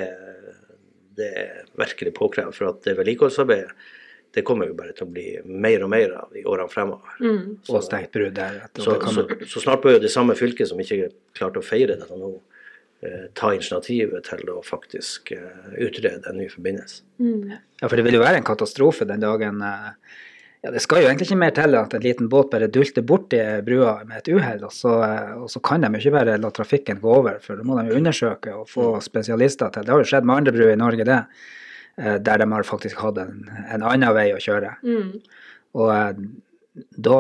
det 1.16 1.30
er 1.44 1.62
virkelig 1.80 2.16
påkrevd. 2.18 2.56
For 2.58 2.72
at 2.72 2.82
det 2.88 2.98
vedlikeholdsarbeidet 3.00 3.94
det 4.36 4.44
kommer 4.44 4.68
jo 4.68 4.76
bare 4.76 4.92
til 4.92 5.08
å 5.08 5.14
bli 5.16 5.30
mer 5.48 5.86
og 5.86 5.92
mer 5.94 6.12
av 6.20 6.34
i 6.36 6.44
årene 6.44 6.72
fremover. 6.72 7.14
Mm. 7.24 7.54
Så 7.64 7.80
stengt 7.86 8.12
brudd 8.12 8.34
der. 8.36 8.66
Så, 8.76 8.98
så, 9.00 9.24
så, 9.48 9.62
snart 9.64 9.86
bør 9.86 9.96
jo 9.96 10.02
det 10.04 10.12
samme 10.12 10.36
fylket 10.36 10.68
som 10.68 10.82
ikke 10.82 11.08
klarte 11.38 11.62
å 11.62 11.64
feire 11.64 11.96
dette 11.96 12.18
nå, 12.20 12.34
eh, 13.06 13.30
ta 13.38 13.54
initiativet 13.56 14.28
til 14.28 14.52
å 14.52 14.58
faktisk 14.66 15.32
eh, 15.38 15.78
utrede 15.88 16.28
en 16.28 16.42
ny 16.42 16.50
forbindelse. 16.52 17.06
Mm. 17.24 17.54
Ja, 17.80 17.88
for 17.88 17.96
det 17.96 18.04
vil 18.10 18.20
jo 18.20 18.26
være 18.26 18.42
en 18.42 18.50
katastrofe 18.50 19.08
den 19.08 19.24
dagen 19.24 19.64
eh, 19.64 20.20
ja, 20.66 20.72
Det 20.74 20.82
skal 20.82 21.04
jo 21.04 21.10
egentlig 21.10 21.28
ikke 21.30 21.42
mer 21.44 21.52
til 21.54 21.78
at 21.78 21.94
en 21.94 22.02
liten 22.02 22.30
båt 22.32 22.50
bare 22.50 22.70
dulter 22.74 23.06
borti 23.06 23.42
brua 23.66 24.00
med 24.08 24.24
et 24.24 24.32
uhell, 24.34 24.64
og, 24.66 24.80
og, 25.44 25.50
så 25.52 25.62
kan 25.62 25.86
de 25.86 25.92
jo 25.94 26.02
ikke 26.02 26.16
bare 26.18 26.40
la 26.42 26.50
trafikken 26.54 27.02
gå 27.04 27.12
over, 27.20 27.38
for 27.44 27.60
da 27.60 27.68
må 27.68 27.78
de 27.78 27.92
jo 27.92 28.00
undersøke 28.00 28.56
og 28.56 28.72
få 28.72 28.96
mm. 28.96 29.04
spesialister 29.06 29.70
til. 29.76 29.86
Det 29.86 29.94
har 29.94 30.02
jo 30.02 30.10
skjedd 30.10 30.26
med 30.26 30.40
andre 30.40 30.56
bruer 30.56 30.74
i 30.74 30.80
Norge, 30.82 31.06
det. 31.06 31.20
Eh, 32.02 32.18
der 32.20 32.42
de 32.42 32.50
har 32.52 32.68
faktisk 32.68 33.00
hatt 33.00 33.22
en, 33.22 33.46
en 33.72 33.86
annen 33.86 34.16
vei 34.18 34.32
å 34.36 34.42
kjøre. 34.42 34.74
Mm. 34.84 35.14
Og 35.80 35.92
eh, 35.94 36.26
da, 36.76 37.18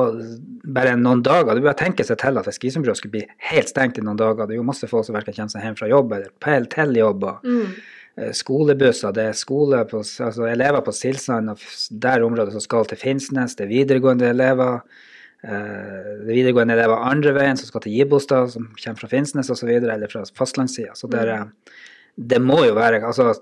bare 0.75 0.98
noen 1.00 1.22
dager 1.24 1.56
Du 1.56 1.64
bør 1.64 1.78
tenke 1.80 2.04
seg 2.04 2.18
til 2.20 2.42
at 2.42 2.50
Skisundbrua 2.52 2.96
skulle 3.00 3.14
bli 3.14 3.22
helt 3.52 3.72
stengt 3.72 4.02
i 4.02 4.04
noen 4.04 4.20
dager. 4.20 4.50
Det 4.50 4.58
er 4.58 4.60
jo 4.60 4.68
masse 4.68 4.90
folk 4.92 5.08
som 5.08 5.16
verken 5.16 5.38
kommer 5.38 5.54
seg 5.54 5.64
hjem 5.64 5.78
fra 5.80 5.92
jobb 5.92 6.18
eller 6.18 6.68
til 6.74 6.98
jobb. 7.00 7.24
og 7.30 7.46
mm. 7.48 7.70
Eh, 8.15 8.31
skolebusser, 8.31 9.12
det 9.15 9.25
er 9.29 9.36
skole 9.36 9.81
på, 9.89 10.00
altså 10.00 10.48
elever 10.48 10.84
på 10.86 10.93
Silsand 10.95 11.51
og 11.51 11.63
der 11.91 12.24
området 12.24 12.53
som 12.55 12.63
skal 12.63 12.88
til 12.88 13.01
Finnsnes, 13.01 13.57
det 13.57 13.67
er 13.67 13.74
videregående 13.74 14.29
elever. 14.31 14.86
Det 15.45 15.51
er 15.53 16.22
videregående 16.25 16.74
elever 16.74 17.03
andre 17.05 17.36
veien 17.36 17.60
som 17.60 17.67
skal 17.69 17.84
til 17.84 17.93
Gibostad, 17.93 18.48
som 18.55 18.69
kommer 18.79 19.03
fra 19.03 19.10
Finnsnes 19.12 19.51
osv., 19.53 19.69
eller 19.77 20.10
fra 20.10 20.24
fastlandssida. 20.34 20.95
Så 20.98 21.10
det, 21.12 21.22
er, 21.22 21.43
det 22.15 22.39
må 22.41 22.63
jo 22.65 22.74
være 22.74 23.03
altså 23.05 23.36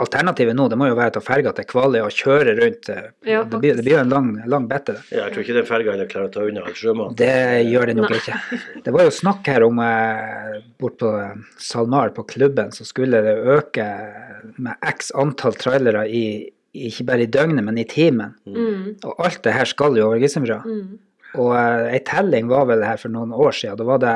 Alternativet 0.00 0.56
nå 0.56 0.64
det 0.72 0.78
må 0.80 0.86
jo 0.88 0.94
være 0.98 1.12
å 1.12 1.14
ta 1.18 1.22
ferga 1.24 1.52
til 1.56 1.66
Kvaløy 1.68 1.98
og 2.02 2.14
kjøre 2.16 2.54
rundt. 2.58 2.88
eh, 2.88 3.10
Ja, 3.28 3.42
det, 3.44 3.58
blir, 3.60 3.74
det 3.76 3.84
blir 3.84 3.96
jo 3.98 4.02
en 4.02 4.12
lang, 4.14 4.30
lang 4.48 4.68
bette. 4.70 4.94
Ja, 5.12 5.26
jeg 5.26 5.34
tror 5.34 5.44
ikke 5.44 5.56
den 5.58 5.68
ferga 5.68 5.92
heller 5.94 6.08
klarer 6.10 6.30
å 6.30 6.32
ta 6.34 6.46
unna 6.48 6.62
all 6.64 6.76
sjømat. 6.78 7.16
Det 7.20 7.34
gjør 7.68 7.90
det 7.90 7.96
nok 7.98 8.14
Nei. 8.14 8.20
ikke. 8.22 8.60
Det 8.86 8.94
var 8.96 9.04
jo 9.08 9.12
snakk 9.18 9.50
her 9.52 9.66
om 9.66 9.82
eh, 9.84 10.56
bort 10.80 10.96
på 11.02 11.12
eh, 11.20 11.36
SalMar, 11.60 12.14
på 12.16 12.24
klubben, 12.32 12.72
så 12.72 12.86
skulle 12.88 13.20
det 13.26 13.36
øke 13.58 13.86
med 14.56 14.88
x 14.88 15.12
antall 15.20 15.54
trailere 15.60 16.06
i 16.08 16.24
ikke 16.70 17.02
bare 17.08 17.24
i 17.26 17.30
døgnet, 17.34 17.64
men 17.66 17.78
i 17.82 17.84
timen. 17.84 18.36
Mm. 18.46 19.00
Og 19.02 19.24
alt 19.26 19.40
det 19.42 19.56
her 19.56 19.66
skal 19.66 19.96
jo 19.98 20.04
over 20.06 20.20
Gissembrua. 20.22 20.60
Mm. 20.62 20.98
Og 21.42 21.54
eh, 21.58 21.96
ei 21.96 22.02
telling 22.06 22.46
var 22.50 22.68
vel 22.70 22.84
her 22.86 22.96
for 23.02 23.10
noen 23.12 23.34
år 23.34 23.52
siden. 23.58 23.76
Da 23.80 23.86
var 23.88 23.98
det 24.04 24.12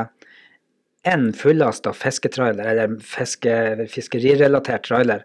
én 1.11 1.33
fullasta 1.37 1.93
fisketrailer, 1.93 2.65
eller 2.71 2.95
fiske, 3.05 3.55
fiskerirelatert 3.93 4.87
trailer, 4.87 5.25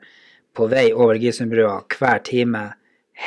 på 0.59 0.67
vei 0.71 0.89
over 0.93 1.19
Gisundbrua 1.19 1.79
hver 1.95 2.21
time 2.27 2.67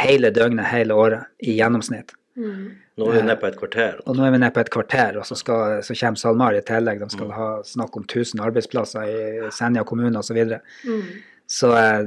hele 0.02 0.30
døgnet, 0.32 0.68
hele 0.72 0.96
året, 0.96 1.32
i 1.44 1.56
gjennomsnitt. 1.58 2.14
Mm. 2.36 2.70
Nå 3.00 3.08
er 3.08 3.18
vi 3.18 3.24
nede 3.24 3.40
på 3.40 3.48
et 3.48 3.58
kvarter. 3.60 4.00
Og 4.08 4.16
nå 4.16 4.24
er 4.24 4.32
vi 4.34 4.40
nede 4.40 4.52
på 4.52 4.62
et 4.62 4.70
kvarter, 4.72 5.18
og 5.20 5.26
så, 5.28 5.36
skal, 5.36 5.78
så 5.84 5.96
kommer 5.96 6.20
SalMar 6.20 6.56
i 6.56 6.64
tillegg. 6.68 7.00
De 7.00 7.12
skal 7.12 7.30
ha 7.36 7.50
snakk 7.66 7.96
om 7.96 8.04
1000 8.04 8.42
arbeidsplasser 8.44 9.08
i 9.08 9.52
Senja 9.54 9.84
kommune 9.88 10.12
osv. 10.20 10.32
Så, 10.32 10.36
videre. 10.36 10.60
Mm. 10.88 11.06
så 11.52 11.72
eh, 11.76 12.02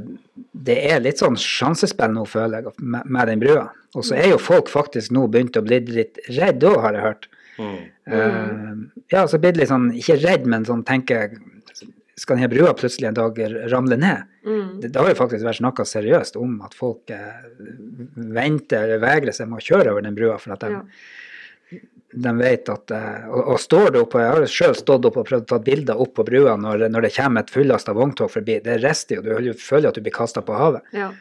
det 0.67 0.77
er 0.89 1.01
litt 1.05 1.21
sånn 1.21 1.37
sjansespill 1.41 2.13
nå, 2.13 2.25
føler 2.29 2.61
jeg, 2.61 2.75
med, 2.81 3.09
med 3.09 3.31
den 3.31 3.41
brua. 3.41 3.67
Og 3.95 4.05
så 4.05 4.17
er 4.19 4.31
jo 4.33 4.41
folk 4.41 4.69
faktisk 4.69 5.13
nå 5.15 5.25
begynt 5.31 5.57
å 5.57 5.65
bli 5.65 5.81
litt 5.89 6.21
redd 6.35 6.65
òg, 6.67 6.79
har 6.83 6.97
jeg 6.97 7.05
hørt. 7.05 7.29
Mm. 7.55 7.75
Uh, 8.11 9.03
ja, 9.13 9.21
så 9.31 9.39
blir 9.39 9.53
det 9.55 9.61
litt 9.61 9.71
sånn, 9.71 9.87
ikke 9.95 10.17
redd, 10.19 10.49
men 10.51 10.65
sånn 10.67 10.83
tenker 10.85 11.37
Skal 12.15 12.37
denne 12.39 12.47
brua 12.47 12.71
plutselig 12.79 13.09
en 13.09 13.17
dag 13.17 13.39
ramle 13.71 13.97
ned? 13.99 14.21
Mm. 14.47 14.79
Det, 14.79 14.87
det 14.93 15.01
har 15.01 15.09
jo 15.11 15.17
faktisk 15.19 15.43
vært 15.43 15.59
snakka 15.59 15.83
seriøst 15.89 16.37
om 16.39 16.61
at 16.63 16.77
folk 16.77 17.11
eh, 17.11 17.41
venter 18.15 18.85
eller 18.85 19.01
vegrer 19.03 19.35
seg 19.35 19.49
med 19.51 19.59
å 19.59 19.65
kjøre 19.65 19.91
over 19.91 20.05
den 20.05 20.15
brua, 20.15 20.37
for 20.39 20.55
at 20.55 20.63
de, 20.63 20.71
Ja. 20.77 21.81
de 22.25 22.33
vet 22.39 22.69
at 22.71 22.91
eh, 22.95 23.27
og, 23.27 23.41
og 23.55 23.59
står 23.59 23.91
du 23.91 23.99
oppe, 24.05 24.23
Jeg 24.23 24.31
har 24.31 24.47
sjøl 24.47 24.75
stått 24.79 25.09
oppe 25.09 25.23
og 25.25 25.27
prøvd 25.27 25.47
å 25.47 25.51
ta 25.51 25.59
bilder 25.59 25.99
opp 26.05 26.13
på 26.15 26.23
brua 26.29 26.55
når, 26.55 26.87
når 26.93 27.07
det 27.09 27.13
kommer 27.17 27.43
et 27.43 27.51
fullasta 27.51 27.95
vogntog 27.97 28.31
forbi. 28.31 28.61
Det 28.63 28.79
rister 28.83 29.19
jo, 29.19 29.39
du 29.43 29.51
føler 29.59 29.89
at 29.91 29.99
du 29.99 30.05
blir 30.05 30.15
kasta 30.15 30.45
på 30.45 30.55
havet. 30.55 30.87
Ja. 30.95 31.11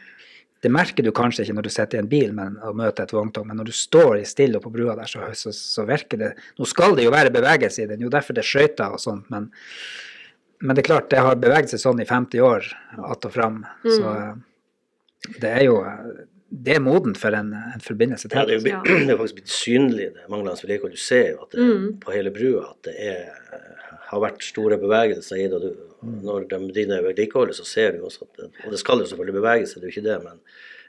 Det 0.63 0.71
merker 0.73 1.03
du 1.03 1.11
kanskje 1.13 1.43
ikke 1.43 1.53
når 1.59 1.67
du 1.67 1.69
sitter 1.75 1.99
i 1.99 2.01
en 2.01 2.07
bil 2.09 2.31
men, 2.33 2.55
og 2.63 2.79
møter 2.79 3.03
et 3.03 3.11
vogntog, 3.13 3.43
men 3.45 3.59
når 3.59 3.67
du 3.67 3.75
står 3.75 4.21
i 4.21 4.25
stille 4.25 4.63
på 4.63 4.71
brua 4.73 4.95
der, 4.97 5.11
så, 5.11 5.27
så, 5.37 5.51
så 5.53 5.83
virker 5.85 6.17
det 6.23 6.31
Nå 6.57 6.65
skal 6.71 6.95
det 6.97 7.03
jo 7.05 7.11
være 7.13 7.35
bevegelse 7.35 7.83
i 7.83 7.89
den, 7.91 8.01
jo 8.01 8.09
derfor 8.09 8.33
det 8.33 8.41
er 8.45 8.49
skøyter 8.49 8.95
og 8.95 9.03
sånt, 9.03 9.27
men, 9.29 9.51
men 10.65 10.75
det 10.75 10.83
er 10.83 10.89
klart, 10.89 11.09
det 11.13 11.19
har 11.23 11.35
beveget 11.39 11.69
seg 11.71 11.79
sånn 11.83 12.01
i 12.01 12.05
50 12.09 12.41
år 12.45 12.65
att 12.97 13.25
og 13.25 13.33
fram. 13.33 13.61
Så 13.83 14.03
eh, 14.15 14.33
det 15.41 15.51
er 15.59 15.63
jo 15.69 15.77
Det 16.55 16.75
er 16.75 16.79
modent 16.79 17.17
for 17.19 17.33
en, 17.35 17.49
en 17.53 17.81
forbindelse 17.83 18.29
Ja, 18.31 18.45
til. 18.45 18.61
det, 18.63 18.71
er 18.71 18.77
jo 18.77 18.83
det 19.07 19.13
er 19.13 19.17
faktisk 19.19 19.35
blitt 19.41 19.51
synlig, 19.51 20.05
det 20.15 20.27
manglende 20.31 20.61
vedlikehold. 20.61 20.93
Du 20.95 21.01
ser 21.01 21.31
jo 21.33 21.41
at 21.43 21.51
det, 21.51 21.65
Mm. 21.65 21.87
på 21.99 22.11
hele 22.13 22.31
brua 22.31 22.69
at 22.69 22.83
det 22.87 22.93
er, 23.01 23.25
har 24.11 24.19
vært 24.21 24.43
store 24.45 24.77
bevegelser 24.77 25.35
i 25.41 25.47
det. 25.51 25.59
du- 25.61 25.81
Når 26.05 26.45
de 26.49 26.59
driver 26.71 27.01
vedlikeholdet, 27.09 27.55
så 27.57 27.65
ser 27.65 27.91
du 27.97 28.03
også 28.05 28.21
at 28.27 28.37
det, 28.37 28.49
Og 28.65 28.71
det 28.71 28.79
skal 28.79 28.99
jo 28.99 29.05
selvfølgelig 29.09 29.33
bevege 29.41 29.65
seg, 29.67 29.81
det 29.81 29.87
er 29.87 29.91
jo 29.91 29.95
ikke 29.95 30.09
det, 30.09 30.23
men 30.23 30.39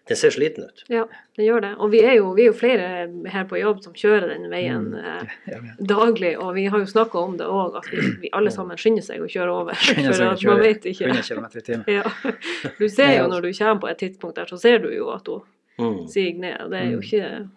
den 0.08 0.16
ser 0.16 0.30
sliten 0.30 0.64
ut. 0.68 0.84
ja, 0.88 1.04
det 1.36 1.44
gjør 1.48 1.60
det. 1.64 1.70
Og 1.82 1.90
vi 1.90 2.00
er, 2.06 2.12
jo, 2.20 2.28
vi 2.36 2.44
er 2.44 2.52
jo 2.52 2.56
flere 2.56 2.84
her 3.32 3.44
på 3.50 3.58
jobb 3.58 3.80
som 3.82 3.92
kjører 3.98 4.28
den 4.34 4.44
veien 4.52 4.92
eh, 4.94 5.24
Ja, 5.50 5.56
ja. 5.58 5.74
daglig, 5.80 6.36
og 6.38 6.54
vi 6.54 6.66
har 6.70 6.78
jo 6.78 6.86
snakka 6.86 7.18
om 7.18 7.34
det 7.40 7.46
òg, 7.50 7.76
at 7.80 7.88
vi, 7.90 8.04
vi 8.22 8.30
alle 8.32 8.50
sammen 8.54 8.78
skynder 8.78 9.02
seg 9.02 9.24
å 9.24 9.26
kjøre 9.32 9.50
over. 9.56 9.74
For 9.74 10.22
at 10.28 10.44
man 10.46 10.62
vet 10.62 10.86
ikke. 10.92 11.10
100 11.10 11.26
km 11.26 11.46
i 11.58 11.64
timen. 11.66 11.84
Ja. 11.98 12.04
Du 12.78 12.86
ser 12.88 13.16
jo 13.18 13.26
når 13.32 13.48
du 13.48 13.52
kommer 13.58 13.80
på 13.82 13.90
et 13.90 13.98
tidspunkt 14.04 14.36
der, 14.38 14.46
så 14.46 14.58
ser 14.62 14.78
du 14.84 14.90
jo 14.94 15.10
at 15.16 15.26
hun 15.26 15.42
Mm. 15.76 16.06
siger 16.08 16.38
ned. 16.40 16.54
og 16.64 16.70
Det 16.72 16.78
er 16.80 16.90
jo 16.94 17.00
ikke 17.04 17.48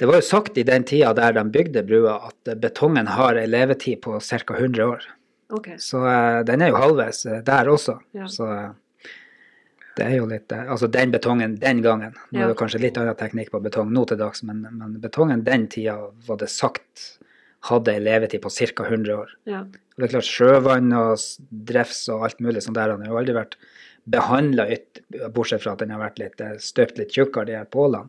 Det 0.00 0.06
var 0.08 0.14
jo 0.16 0.20
sagt 0.24 0.56
i 0.56 0.62
den 0.64 0.84
tida 0.88 1.10
der 1.12 1.32
de 1.36 1.42
bygde 1.52 1.82
brua, 1.84 2.14
at 2.30 2.48
eh, 2.48 2.54
betongen 2.56 3.06
har 3.06 3.34
en 3.36 3.50
levetid 3.50 4.00
på 4.00 4.14
ca. 4.20 4.54
100 4.54 4.86
år. 4.86 5.04
OK. 5.52 5.68
Så 5.78 5.98
uh, 6.00 6.40
den 6.46 6.62
er 6.62 6.68
jo 6.70 6.76
halvveis 6.80 7.26
eh, 7.26 7.42
der 7.44 7.68
også. 7.68 7.98
Ja. 8.16 8.24
Så 8.32 8.46
eh, 8.48 8.70
det 9.96 10.04
er 10.06 10.16
jo 10.20 10.26
litt 10.30 10.52
eh, 10.52 10.68
Altså 10.70 10.86
den 10.90 11.10
betongen 11.10 11.56
den 11.60 11.80
gangen 11.82 12.12
Nå 12.30 12.38
er 12.38 12.42
Ja. 12.42 12.48
det 12.48 12.56
kanskje 12.60 12.80
litt 12.80 12.96
annen 12.98 13.16
teknikk 13.18 13.50
på 13.50 13.60
betong 13.62 13.90
nå 13.92 14.04
til 14.06 14.16
dags, 14.20 14.42
men, 14.46 14.62
men 14.70 15.00
betongen 15.02 15.42
den 15.44 15.66
tida 15.68 15.96
var 16.26 16.36
det 16.38 16.48
sagt 16.48 17.18
hadde 17.68 17.92
en 17.92 18.04
levetid 18.06 18.40
på 18.40 18.48
ca. 18.48 18.84
100 18.86 19.12
år. 19.18 19.32
Ja. 19.44 19.58
Og 19.60 19.96
det 19.98 20.06
er 20.06 20.12
klart 20.14 20.24
Sjøvann 20.30 20.94
og 20.96 21.18
drefs 21.50 22.08
og 22.08 22.22
alt 22.24 22.38
mulig 22.40 22.62
sånt 22.64 22.78
der, 22.78 22.88
han 22.94 23.02
har 23.04 23.10
jo 23.12 23.18
aldri 23.20 23.34
vært 23.36 23.56
behandla 24.08 24.64
bortsett 25.34 25.60
fra 25.62 25.74
at 25.74 25.82
den 25.82 25.90
har 25.92 26.00
vært 26.00 26.18
litt 26.22 26.40
eh, 26.40 26.54
støpt 26.56 26.96
litt 26.98 27.12
tjukkere, 27.12 27.44
de 27.50 27.58
her 27.58 27.68
pålene. 27.68 28.08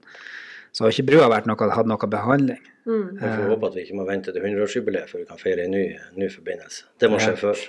Så 0.72 0.86
har 0.86 0.94
ikke 0.96 1.10
brua 1.10 1.28
vært 1.28 1.50
noe, 1.50 1.68
hatt 1.76 1.90
noe 1.90 2.08
behandling. 2.08 2.62
Mm. 2.88 3.18
Vi 3.20 3.28
får 3.28 3.50
håpe 3.52 3.68
at 3.68 3.76
vi 3.76 3.84
ikke 3.84 3.98
må 4.00 4.06
vente 4.08 4.32
til 4.32 4.42
100-årsjubileet 4.48 5.10
før 5.12 5.20
vi 5.20 5.28
kan 5.34 5.42
feire 5.42 5.66
en 5.68 5.76
ny, 5.76 5.84
ny 6.16 6.30
forbindelse. 6.32 6.86
Det 7.04 7.10
må 7.12 7.20
skje 7.20 7.34
Ja. 7.36 7.40
før. 7.44 7.66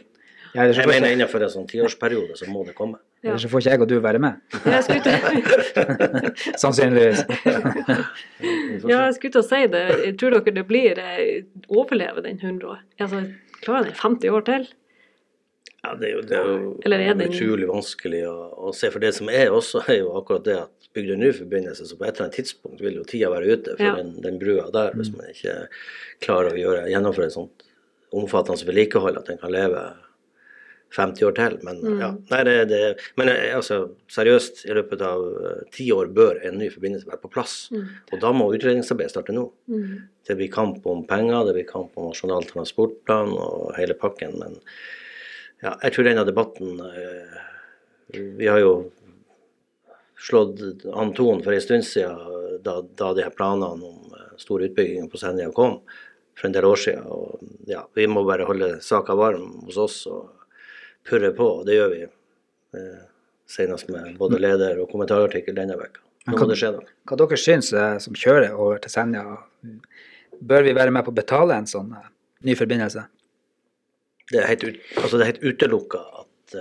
Ja, 0.54 0.66
Jeg 0.68 0.84
mener 0.86 1.08
innenfor 1.14 1.40
en 1.42 1.48
sånn 1.52 1.66
tiårsperiode 1.70 2.36
så 2.36 2.44
må 2.52 2.64
det 2.66 2.74
komme. 2.76 2.98
Ja. 3.22 3.30
ellers 3.30 3.42
så 3.46 3.48
får 3.48 3.60
ikke 3.62 3.70
jeg 3.70 3.80
og 3.84 3.88
du 3.88 4.00
være 4.02 4.18
med. 4.20 4.34
Sannsynligvis. 6.60 7.22
Ja, 8.82 9.04
jeg 9.06 9.14
skulle 9.16 9.32
til 9.36 9.42
å 9.42 9.46
si 9.46 9.60
det. 9.70 9.82
Jeg 10.08 10.14
tror 10.20 10.34
dere 10.34 10.54
det 10.56 10.64
blir 10.66 10.98
eh, 10.98 11.44
overleve 11.70 12.22
den 12.24 12.38
100 12.40 12.66
år? 12.72 12.80
Altså, 13.00 13.20
klarer 13.62 13.86
den 13.90 13.98
50 13.98 14.32
år 14.34 14.44
til? 14.48 14.64
Ja, 15.82 15.92
det 15.98 16.08
er 16.08 16.12
jo, 16.16 16.22
det 16.26 16.36
er 16.38 16.48
jo 16.50 16.72
Eller 16.86 17.02
er 17.06 17.14
den- 17.18 17.30
utrolig 17.32 17.68
vanskelig 17.70 18.22
å, 18.28 18.34
å 18.68 18.72
se. 18.74 18.90
For 18.90 19.02
det 19.02 19.12
som 19.16 19.30
er 19.30 19.54
også, 19.54 19.84
er 19.90 20.00
jo 20.02 20.12
akkurat 20.18 20.44
det 20.46 20.56
at 20.64 20.88
bygger 20.94 21.14
du 21.16 21.22
ny 21.22 21.30
forbindelse, 21.36 21.86
så 21.88 21.96
på 21.98 22.04
et 22.04 22.14
eller 22.16 22.26
annet 22.28 22.36
tidspunkt 22.40 22.82
vil 22.84 22.98
jo 23.00 23.06
tida 23.08 23.30
være 23.32 23.54
ute 23.56 23.76
for 23.78 23.86
Ja. 23.86 23.94
den, 24.02 24.16
den 24.22 24.38
brua 24.42 24.66
der, 24.74 24.92
hvis 24.98 25.12
man 25.14 25.30
ikke 25.32 25.54
klarer 26.26 26.52
å 26.52 26.58
gjøre, 26.60 26.88
gjennomføre 26.92 27.30
et 27.30 27.36
sånt 27.38 27.64
omfattende 28.12 28.66
vedlikehold 28.68 29.16
at 29.22 29.30
den 29.30 29.40
kan 29.40 29.54
leve 29.54 29.86
50 30.96 31.26
år 31.28 31.34
til. 31.36 31.58
Men 31.66 31.80
Mm. 31.82 31.98
ja, 32.00 32.10
nei, 32.30 32.42
det, 32.44 32.56
det, 32.68 32.80
men 33.16 33.28
eh, 33.28 33.56
altså, 33.56 33.90
seriøst, 34.12 34.64
i 34.68 34.76
løpet 34.76 35.02
av 35.02 35.24
eh, 35.24 35.62
ti 35.72 35.90
år 35.92 36.12
bør 36.14 36.40
en 36.46 36.58
ny 36.60 36.68
forbindelse 36.70 37.08
være 37.08 37.22
på 37.22 37.30
plass. 37.32 37.70
Mm. 37.72 37.86
Og 38.12 38.20
da 38.20 38.32
må 38.36 38.48
utredningsarbeidet 38.52 39.14
starte 39.14 39.34
nå. 39.36 39.48
Mm. 39.68 40.08
Det 40.28 40.36
blir 40.38 40.52
kamp 40.52 40.86
om 40.86 41.04
penger, 41.08 41.44
det 41.48 41.56
blir 41.56 41.68
kamp 41.68 41.96
om 41.96 42.10
nasjonal 42.10 42.46
transportplan 42.48 43.32
og 43.34 43.72
hele 43.78 43.96
pakken. 43.98 44.36
Men 44.38 44.58
ja, 45.62 45.76
jeg 45.82 45.94
tror 45.94 46.08
denne 46.08 46.26
debatten 46.26 46.80
eh, 46.80 47.40
Vi 48.12 48.48
har 48.50 48.58
jo 48.60 48.90
slått 50.20 50.60
an 50.92 51.14
tonen 51.16 51.40
for 51.42 51.54
en 51.54 51.62
stund 51.64 51.86
siden 51.86 52.60
da, 52.62 52.82
da 52.82 53.12
de 53.16 53.24
her 53.24 53.32
planene 53.34 53.70
om 53.72 54.02
store 54.36 54.38
stor 54.38 54.62
utbygging 54.62 55.08
på 55.10 55.18
Senja 55.18 55.50
kom 55.52 55.80
for 56.36 56.46
en 56.46 56.52
del 56.52 56.64
år 56.64 56.76
siden. 56.76 57.06
Og 57.06 57.40
ja, 57.66 57.82
vi 57.94 58.06
må 58.06 58.24
bare 58.26 58.46
holde 58.48 58.76
saka 58.84 59.16
varm 59.18 59.62
hos 59.66 59.78
oss 59.80 59.98
og 60.10 60.30
purre 61.08 61.32
på, 61.36 61.48
og 61.60 61.66
det 61.68 61.78
gjør 61.78 61.94
vi. 61.94 62.02
Eh, 62.78 63.00
senest 63.52 63.90
med 63.92 64.14
både 64.20 64.40
leder 64.40 64.80
og 64.80 64.90
kommentarartikkel 64.92 65.56
denne 65.56 65.76
uka. 65.76 66.00
Nå 66.28 66.38
må 66.38 66.46
det 66.48 66.58
skje 66.60 66.70
noe. 66.76 66.86
Hva 67.08 67.18
dere 67.18 67.40
syns 67.40 67.72
eh, 67.74 67.96
som 68.02 68.16
kjører 68.16 68.54
over 68.54 68.80
til 68.82 68.94
Senja? 68.94 69.24
Bør 70.42 70.64
vi 70.66 70.76
være 70.78 70.94
med 70.94 71.04
på 71.06 71.12
å 71.12 71.18
betale 71.18 71.58
en 71.58 71.68
sånn 71.68 71.92
eh, 71.98 72.08
ny 72.48 72.56
forbindelse? 72.58 73.08
det 74.32 74.40
er 74.40 74.48
helt, 74.48 74.62
ut, 74.64 74.76
altså 75.02 75.18
helt 75.20 75.42
utelukka 75.44 76.00
at 76.22 76.54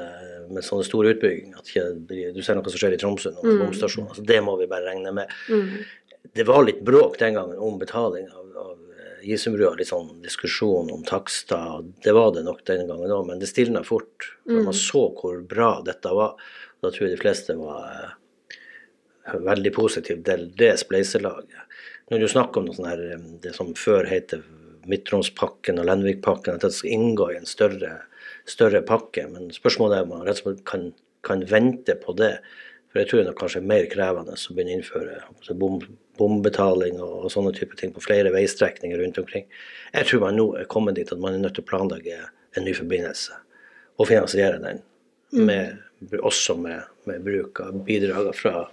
med 0.51 0.63
sånne 0.65 0.85
store 0.87 1.13
utbygginger 1.13 1.59
at 1.59 1.69
ikke 1.69 2.33
Du 2.35 2.39
ser 2.43 2.57
noe 2.57 2.71
som 2.71 2.79
skjer 2.79 2.95
i 2.95 2.99
Tromsø 2.99 3.31
nå, 3.31 3.43
med 3.45 3.61
bomstasjonen. 3.61 4.09
Altså 4.11 4.23
det 4.27 4.39
må 4.43 4.57
vi 4.59 4.67
bare 4.71 4.87
regne 4.87 5.11
med. 5.15 5.31
Mm. 5.47 6.23
Det 6.35 6.45
var 6.47 6.65
litt 6.67 6.81
bråk 6.87 7.17
den 7.19 7.37
gangen 7.37 7.59
om 7.59 7.79
betaling 7.79 8.27
av, 8.31 8.45
av 8.59 8.77
Gisumbrua. 9.25 9.73
Litt 9.77 9.91
sånn 9.91 10.21
diskusjon 10.23 10.91
om 10.93 11.03
takster. 11.07 11.83
Det 12.03 12.13
var 12.15 12.33
det 12.35 12.45
nok 12.47 12.63
den 12.67 12.87
gangen 12.89 13.13
òg, 13.13 13.27
men 13.27 13.41
det 13.41 13.49
stilna 13.51 13.83
fort. 13.87 14.31
For 14.45 14.65
Man 14.67 14.77
så 14.77 15.07
hvor 15.17 15.41
bra 15.47 15.73
dette 15.85 16.13
var. 16.15 16.35
Da 16.81 16.89
tror 16.89 17.07
jeg 17.07 17.15
de 17.15 17.21
fleste 17.21 17.55
var 17.59 17.85
eh, 17.93 19.37
veldig 19.37 19.73
positive 19.75 20.23
til 20.25 20.47
det 20.57 20.73
spleiselaget. 20.81 21.77
Når 22.11 22.23
du 22.23 22.27
snakker 22.31 22.61
om 22.61 22.67
noe 22.67 22.77
sånn 22.77 22.89
her, 22.89 23.03
eh, 23.13 23.27
det 23.43 23.53
som 23.57 23.73
før 23.77 24.09
heter 24.09 24.41
Midt-Tromspakken 24.89 25.79
og 25.81 25.87
Lenvik-pakken, 25.89 26.57
at 26.57 26.65
det 26.65 26.73
skal 26.73 26.95
inngå 26.95 27.29
i 27.31 27.37
en 27.37 27.49
større, 27.49 27.93
større 28.49 28.81
pakke. 28.87 29.27
Men 29.29 29.53
spørsmålet 29.53 29.99
er 29.99 30.07
om 30.07 30.15
man 30.15 30.25
rett 30.25 30.41
og 30.41 30.49
slett 30.49 30.65
kan, 30.67 30.89
kan 31.27 31.45
vente 31.49 31.95
på 32.01 32.17
det. 32.17 32.33
For 32.91 32.99
jeg 32.99 33.07
tror 33.07 33.19
det 33.19 33.23
er 33.23 33.29
nok 33.29 33.39
kanskje 33.39 33.63
mer 33.63 33.85
krevende 33.91 34.35
å 34.35 34.55
begynne 34.55 34.73
å 34.73 34.79
innføre 34.79 35.19
altså 35.29 35.55
bom, 35.57 35.77
bombetaling 36.19 36.99
og, 36.99 37.13
og 37.25 37.31
sånne 37.31 37.53
type 37.55 37.77
ting 37.79 37.93
på 37.95 38.03
flere 38.03 38.33
veistrekninger 38.35 38.99
rundt 38.99 39.21
omkring. 39.21 39.47
Jeg 39.93 40.09
tror 40.09 40.25
man 40.25 40.37
nå 40.39 40.49
er 40.59 40.67
kommet 40.71 40.99
dit 40.99 41.11
at 41.11 41.21
man 41.21 41.37
er 41.37 41.45
nødt 41.45 41.55
til 41.55 41.63
å 41.63 41.69
planlegge 41.71 42.19
en 42.19 42.67
ny 42.67 42.75
forbindelse 42.75 43.37
og 43.95 44.09
finansiere 44.09 44.59
den. 44.59 44.83
Med, 45.31 45.79
også 46.19 46.57
med, 46.59 46.83
med 47.07 47.23
bruk 47.23 47.61
av 47.63 47.77
bidrag 47.87 48.33
fra 48.35 48.65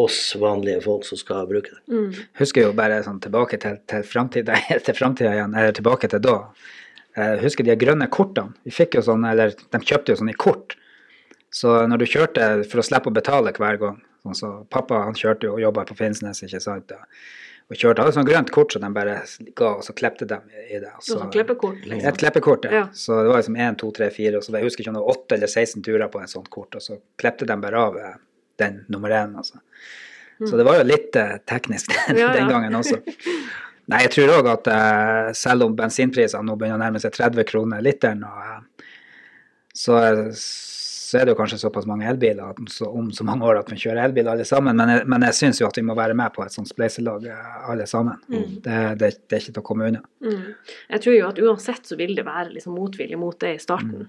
oss 0.00 0.36
vanlige 0.36 0.82
folk 0.84 1.04
som 1.08 1.20
skal 1.20 1.48
bruke 1.48 1.72
det. 1.72 1.80
Mm. 1.92 2.12
Husker 2.40 2.66
jo 2.66 2.76
bare 2.76 3.00
sånn 3.04 3.20
tilbake 3.24 3.58
til, 3.60 3.78
til 3.88 4.04
framtida 4.04 4.56
igjen, 4.68 5.56
eller 5.56 5.72
tilbake 5.76 6.10
til 6.12 6.22
da. 6.24 6.36
Jeg 7.16 7.42
husker 7.42 7.66
de 7.66 7.76
grønne 7.76 8.08
kortene. 8.12 8.56
Vi 8.64 8.72
fikk 8.72 8.96
jo 8.96 9.04
sånn, 9.04 9.24
eller 9.28 9.52
De 9.52 9.80
kjøpte 9.84 10.14
jo 10.14 10.20
sånne 10.22 10.36
kort. 10.40 10.76
Så 11.52 11.74
når 11.90 12.00
du 12.00 12.06
kjørte 12.08 12.48
for 12.70 12.80
å 12.80 12.86
slippe 12.86 13.10
å 13.12 13.14
betale 13.14 13.52
hver 13.52 13.78
gang 13.82 14.00
sånn 14.22 14.36
så 14.38 14.50
Pappa 14.70 15.02
han 15.04 15.16
kjørte 15.18 15.48
jo 15.48 15.56
og 15.56 15.60
jobba 15.64 15.82
på 15.88 15.96
Finnsnes, 15.98 16.40
ikke 16.46 16.60
sant. 16.62 16.92
Og, 16.94 17.02
og 17.72 17.76
kjørte, 17.76 18.04
hadde 18.04 18.14
sånn 18.14 18.28
grønt 18.28 18.52
kort 18.54 18.72
som 18.72 18.84
de 18.84 18.90
bare 18.94 19.16
ga, 19.58 19.72
og 19.80 19.82
så 19.84 19.92
klepte 19.98 20.28
de 20.30 20.38
i 20.70 20.78
det. 20.78 20.92
Så, 21.00 21.12
så- 21.12 21.18
sånn 21.24 21.32
kleppekort, 21.34 21.80
liksom. 21.90 22.06
Et 22.08 22.20
kleppekort, 22.22 22.64
ja. 22.68 22.72
Ja. 22.78 22.84
Så 22.94 23.18
det 23.18 23.32
var 23.32 23.42
liksom 23.42 23.56
1, 23.58 23.78
2, 23.82 23.90
3, 23.98 24.08
4, 24.14 24.36
og 24.38 24.46
så 24.46 24.54
jeg 24.56 24.68
husker 24.68 24.84
ikke 24.84 24.92
om 24.94 24.98
det 25.00 25.02
var 25.04 25.16
8 25.18 25.36
eller 25.40 25.50
16 25.50 25.82
turer 25.88 26.08
på 26.14 26.22
en 26.22 26.30
sånt 26.30 26.48
kort, 26.54 26.78
og 26.78 26.84
så 26.86 27.00
klepte 27.20 27.48
de 27.50 27.56
bare 27.66 27.82
av 27.90 27.98
eh, 27.98 28.14
den 28.62 28.78
nummer 28.94 29.10
én, 29.18 29.34
altså. 29.42 29.58
Så 30.42 30.56
det 30.58 30.64
var 30.66 30.78
jo 30.80 30.86
litt 30.88 31.16
eh, 31.18 31.36
teknisk 31.46 31.92
den, 32.08 32.22
Ja, 32.22 32.30
den 32.34 32.46
ja. 32.46 32.50
gangen 32.54 32.74
også. 32.78 33.02
Nei, 33.90 34.04
jeg 34.06 34.12
tror 34.14 34.32
òg 34.38 34.48
at 34.54 34.70
eh, 34.72 35.32
selv 35.36 35.66
om 35.66 35.74
bensinprisene 35.76 36.46
nå 36.46 36.54
begynner 36.56 36.78
å 36.78 36.84
nærme 36.86 37.02
seg 37.02 37.12
30 37.18 37.44
kroner 37.50 37.82
literen, 37.84 38.22
og, 38.22 38.38
eh, 38.46 38.94
så, 39.74 39.98
så 41.12 41.18
er 41.20 41.26
det 41.28 41.34
jo 41.34 41.38
kanskje 41.42 41.58
såpass 41.60 41.84
mange 41.90 42.06
elbiler 42.08 42.54
så, 42.72 42.86
om 42.88 43.10
så 43.12 43.24
mange 43.28 43.44
år 43.44 43.58
at 43.60 43.68
vi 43.68 43.76
kjører 43.82 44.06
elbil 44.06 44.30
alle 44.32 44.46
sammen. 44.48 44.78
Men 44.78 44.88
jeg, 44.94 45.02
men 45.12 45.26
jeg 45.28 45.36
syns 45.36 45.60
jo 45.60 45.66
at 45.68 45.76
vi 45.76 45.84
må 45.84 45.92
være 45.98 46.16
med 46.16 46.32
på 46.32 46.40
et 46.46 46.54
sånt 46.54 46.70
spleiselag 46.70 47.26
eh, 47.28 47.50
alle 47.68 47.84
sammen. 47.90 48.16
Det, 48.32 48.78
det, 49.02 49.10
det 49.28 49.36
er 49.36 49.42
ikke 49.44 49.52
til 49.58 49.60
å 49.60 49.66
komme 49.66 49.90
unna. 49.92 50.00
Mm. 50.24 50.46
Jeg 50.94 51.04
tror 51.04 51.18
jo 51.18 51.28
at 51.28 51.40
uansett 51.44 51.90
så 51.92 51.98
vil 52.00 52.16
det 52.16 52.24
være 52.24 52.54
liksom 52.56 52.78
motvilje 52.80 53.18
mot 53.20 53.36
det 53.44 53.52
i 53.58 53.60
starten. 53.60 54.08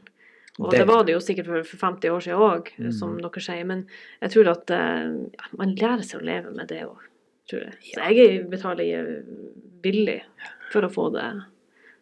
Og 0.61 0.69
det, 0.71 0.79
Det- 0.79 0.87
var 0.87 1.03
det 1.03 1.15
jo 1.17 1.21
sikkert 1.25 1.47
for, 1.49 1.63
for 1.65 1.83
50 1.89 2.13
år 2.13 2.23
siden 2.23 2.43
òg, 2.47 2.67
som 2.93 3.17
dere 3.19 3.41
sier. 3.41 3.65
Men 3.67 3.83
jeg 4.21 4.35
tror 4.37 4.51
at 4.53 4.71
eh, 4.79 5.07
ja, 5.35 5.49
man 5.59 5.75
lærer 5.75 6.05
seg 6.07 6.21
å 6.21 6.27
leve 6.31 6.55
med 6.55 6.69
det 6.71 6.83
òg, 6.87 7.03
tror 7.51 7.65
jeg. 7.67 7.79
Så 7.91 8.11
jeg 8.13 8.43
betaler 8.53 9.23
villig 9.83 10.21
for 10.71 10.85
å 10.87 10.93
få 10.93 11.09
det, 11.17 11.27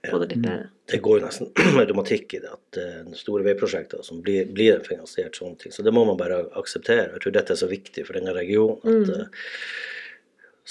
få 0.09 0.19
det 0.21 0.31
litt 0.31 0.43
bedre. 0.43 0.67
Det 0.91 0.99
går 1.05 1.19
jo 1.19 1.25
nesten 1.25 1.51
automatikk 1.83 2.35
i 2.37 2.41
det 2.43 2.51
at 2.51 2.81
eh, 2.81 3.13
store 3.19 3.45
veiprosjekter 3.45 4.03
som 4.07 4.23
blir, 4.25 4.49
blir 4.49 4.81
finansiert 4.87 5.37
sånne 5.37 5.61
ting. 5.61 5.75
Så 5.75 5.85
det 5.85 5.93
må 5.95 6.03
man 6.09 6.19
bare 6.19 6.43
akseptere. 6.59 7.11
Jeg 7.13 7.25
tror 7.25 7.37
dette 7.37 7.55
er 7.55 7.61
så 7.61 7.69
viktig 7.71 8.05
for 8.07 8.19
denne 8.19 8.35
regionen. 8.35 8.81
at 8.81 9.13
uh, 9.13 9.55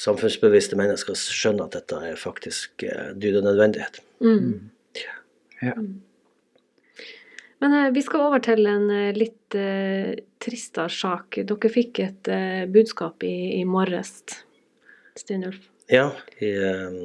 Samfunnsbevisste 0.01 0.79
mennesker 0.79 1.19
skjønner 1.19 1.67
at 1.67 1.79
dette 1.79 2.05
er 2.11 2.21
faktisk 2.21 2.87
uh, 2.89 3.11
dyd 3.19 3.41
og 3.43 3.49
nødvendighet. 3.51 4.03
Mm. 4.25 4.71
Ja. 5.61 5.75
Men 7.61 7.75
eh, 7.75 7.91
vi 7.93 8.03
skal 8.03 8.25
over 8.25 8.41
til 8.45 8.65
en 8.71 8.87
eh, 8.93 9.17
litt 9.17 9.57
eh, 9.59 10.15
tristere 10.41 10.89
sak. 10.93 11.43
Dere 11.45 11.73
fikk 11.73 12.01
et 12.01 12.31
eh, 12.33 12.63
budskap 12.73 13.27
i, 13.29 13.61
i 13.61 13.65
morges, 13.69 14.15
Steinulf. 15.21 15.67
Ja, 15.93 16.09
i, 16.41 16.55
eh, 16.55 16.97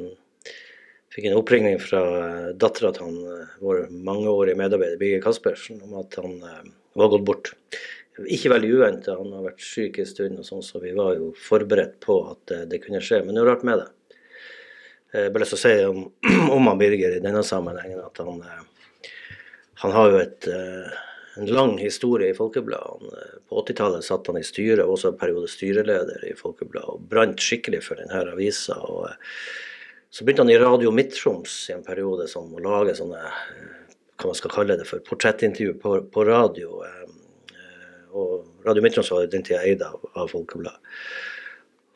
fikk 1.16 1.30
en 1.30 1.38
oppringning 1.40 1.78
fra 1.82 2.02
uh, 2.04 2.50
dattera 2.60 2.92
til 2.96 3.08
han, 3.08 3.20
eh, 3.32 3.54
vår 3.64 3.86
mangeårige 3.90 4.60
medarbeider 4.60 5.00
Birger 5.00 5.24
Kaspersen 5.24 5.80
om 5.86 5.96
at 6.02 6.18
han 6.20 6.36
eh, 6.44 6.66
var 7.00 7.12
gått 7.14 7.26
bort. 7.28 7.54
Ikke 8.32 8.52
veldig 8.54 8.72
uventa, 8.72 9.18
han 9.20 9.34
har 9.36 9.44
vært 9.50 9.64
syk 9.64 10.00
en 10.00 10.08
stund, 10.08 10.40
og 10.40 10.48
sånn, 10.48 10.64
så 10.64 10.80
vi 10.80 10.94
var 10.96 11.18
jo 11.18 11.34
forberedt 11.36 11.98
på 12.04 12.16
at 12.32 12.54
eh, 12.56 12.68
det 12.72 12.80
kunne 12.86 13.04
skje. 13.04 13.22
Men 13.26 13.36
det 13.36 13.44
er 13.44 13.50
rart 13.52 13.66
med 13.68 13.82
det. 13.84 13.90
Jeg 15.16 15.32
har 15.32 15.44
lyst 15.44 15.56
til 15.56 15.60
å 15.60 15.64
si 15.64 15.74
om, 15.88 16.00
om 16.56 16.70
han 16.72 16.80
Birger 16.80 17.18
i 17.18 17.24
denne 17.24 17.44
sammenhengen 17.48 18.00
at 18.04 18.24
han, 18.24 18.40
eh, 18.44 19.12
han 19.84 19.96
har 19.96 20.12
jo 20.12 20.22
et, 20.22 20.48
eh, 20.48 20.96
en 21.36 21.52
lang 21.52 21.76
historie 21.82 22.32
i 22.32 22.38
Folkebladet. 22.38 23.12
Eh, 23.20 23.38
På 23.50 23.60
80-tallet 23.64 24.08
satt 24.08 24.28
han 24.32 24.40
i 24.40 24.48
styret, 24.48 24.86
og 24.86 24.96
også 24.96 25.12
en 25.12 25.20
periode 25.20 25.52
styreleder 25.52 26.24
i 26.30 26.36
Folkebladet, 26.40 26.96
og 26.96 27.08
brant 27.12 27.44
skikkelig 27.44 27.84
for 27.90 28.00
denne 28.00 28.24
avisa. 28.32 28.80
og 28.80 29.10
eh, 29.12 29.18
så 30.16 30.24
begynte 30.24 30.46
han 30.46 30.50
i 30.54 30.58
Radio 30.62 30.94
Midt-Troms 30.96 31.54
i 31.70 31.74
en 31.76 31.84
periode 31.84 32.30
sånn, 32.32 32.54
å 32.56 32.62
lage 32.64 32.94
sånne 32.96 33.20
eh, 33.20 33.96
hva 34.16 34.30
man 34.30 34.38
skal 34.40 34.54
kalle 34.54 34.78
det 34.80 34.86
for 34.88 35.04
portrettintervju 35.04 35.74
på, 35.82 35.96
på 36.08 36.24
radio. 36.24 36.78
eh, 36.88 37.66
Og 38.16 38.64
Radio 38.64 38.86
Midt-Troms 38.86 39.12
var 39.12 39.26
den 39.28 39.44
tida 39.44 39.60
eid 39.68 39.84
av, 39.84 40.00
av 40.16 40.32
Folkebladet. 40.32 40.80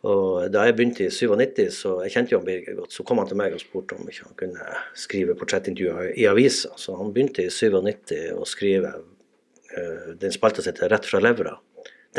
Og 0.09 0.49
da 0.51 0.65
jeg 0.67 0.75
begynte 0.75 1.05
i 1.05 1.11
97, 1.11 1.63
så 1.75 1.93
jeg 2.03 2.13
kjente 2.17 2.35
jo 2.35 2.41
Birger 2.43 2.75
godt, 2.81 2.95
så 2.95 3.03
kom 3.07 3.23
han 3.23 3.31
til 3.31 3.39
meg 3.39 3.55
og 3.55 3.63
spurte 3.63 3.95
om 3.95 4.11
ikke 4.11 4.27
han 4.27 4.37
kunne 4.43 4.67
skrive 4.99 5.37
portrettintervjuer 5.39 6.11
i 6.19 6.27
avisa. 6.27 6.73
Så 6.79 6.95
han 6.99 7.15
begynte 7.15 7.47
i 7.47 7.51
97 7.51 8.35
å 8.35 8.47
skrive 8.47 8.93
eh, 8.99 10.11
den 10.19 10.35
spalta 10.35 10.63
si 10.63 10.75
Rett 10.75 11.07
fra 11.07 11.23
levra 11.23 11.55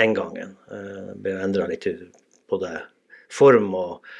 den 0.00 0.16
gangen. 0.16 0.56
Uh, 0.72 1.12
ble 1.18 1.36
endra 1.44 1.68
litt 1.68 1.84
både 2.48 2.72
form 3.32 3.72
og, 3.74 4.12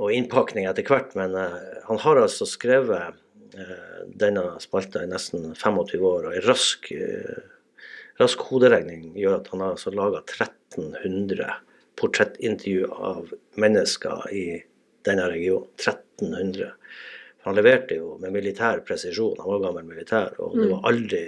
og 0.00 0.12
innpakning 0.14 0.66
etter 0.68 0.86
hvert, 0.88 1.12
men 1.18 1.34
eh, 1.36 1.58
han 1.88 2.00
har 2.04 2.20
altså 2.22 2.46
skrevet 2.48 3.18
eh, 3.58 4.02
denne 4.18 4.44
spalta 4.62 5.04
i 5.04 5.10
nesten 5.10 5.52
25 5.52 6.06
år, 6.08 6.28
og 6.28 6.36
en 6.36 6.46
rask, 6.46 6.88
eh, 6.96 7.42
rask 8.20 8.44
hoderegning 8.48 9.10
gjør 9.18 9.40
at 9.40 9.52
han 9.52 9.64
har 9.64 9.76
altså 9.76 9.92
laga 9.94 10.22
1300 10.24 11.50
portrettintervju 12.00 12.88
av 12.92 13.32
mennesker 13.60 14.26
i 14.32 14.46
denne 15.06 15.28
regionen. 15.28 15.68
1300. 15.76 16.72
Han 17.44 17.56
leverte 17.58 17.98
jo 17.98 18.16
med 18.22 18.32
militær 18.34 18.80
presisjon. 18.86 19.40
Han 19.42 19.56
var 19.56 19.64
gammel 19.66 19.88
militær, 19.90 20.36
og 20.40 20.54
det 20.56 20.68
var 20.70 20.84
aldri 20.88 21.22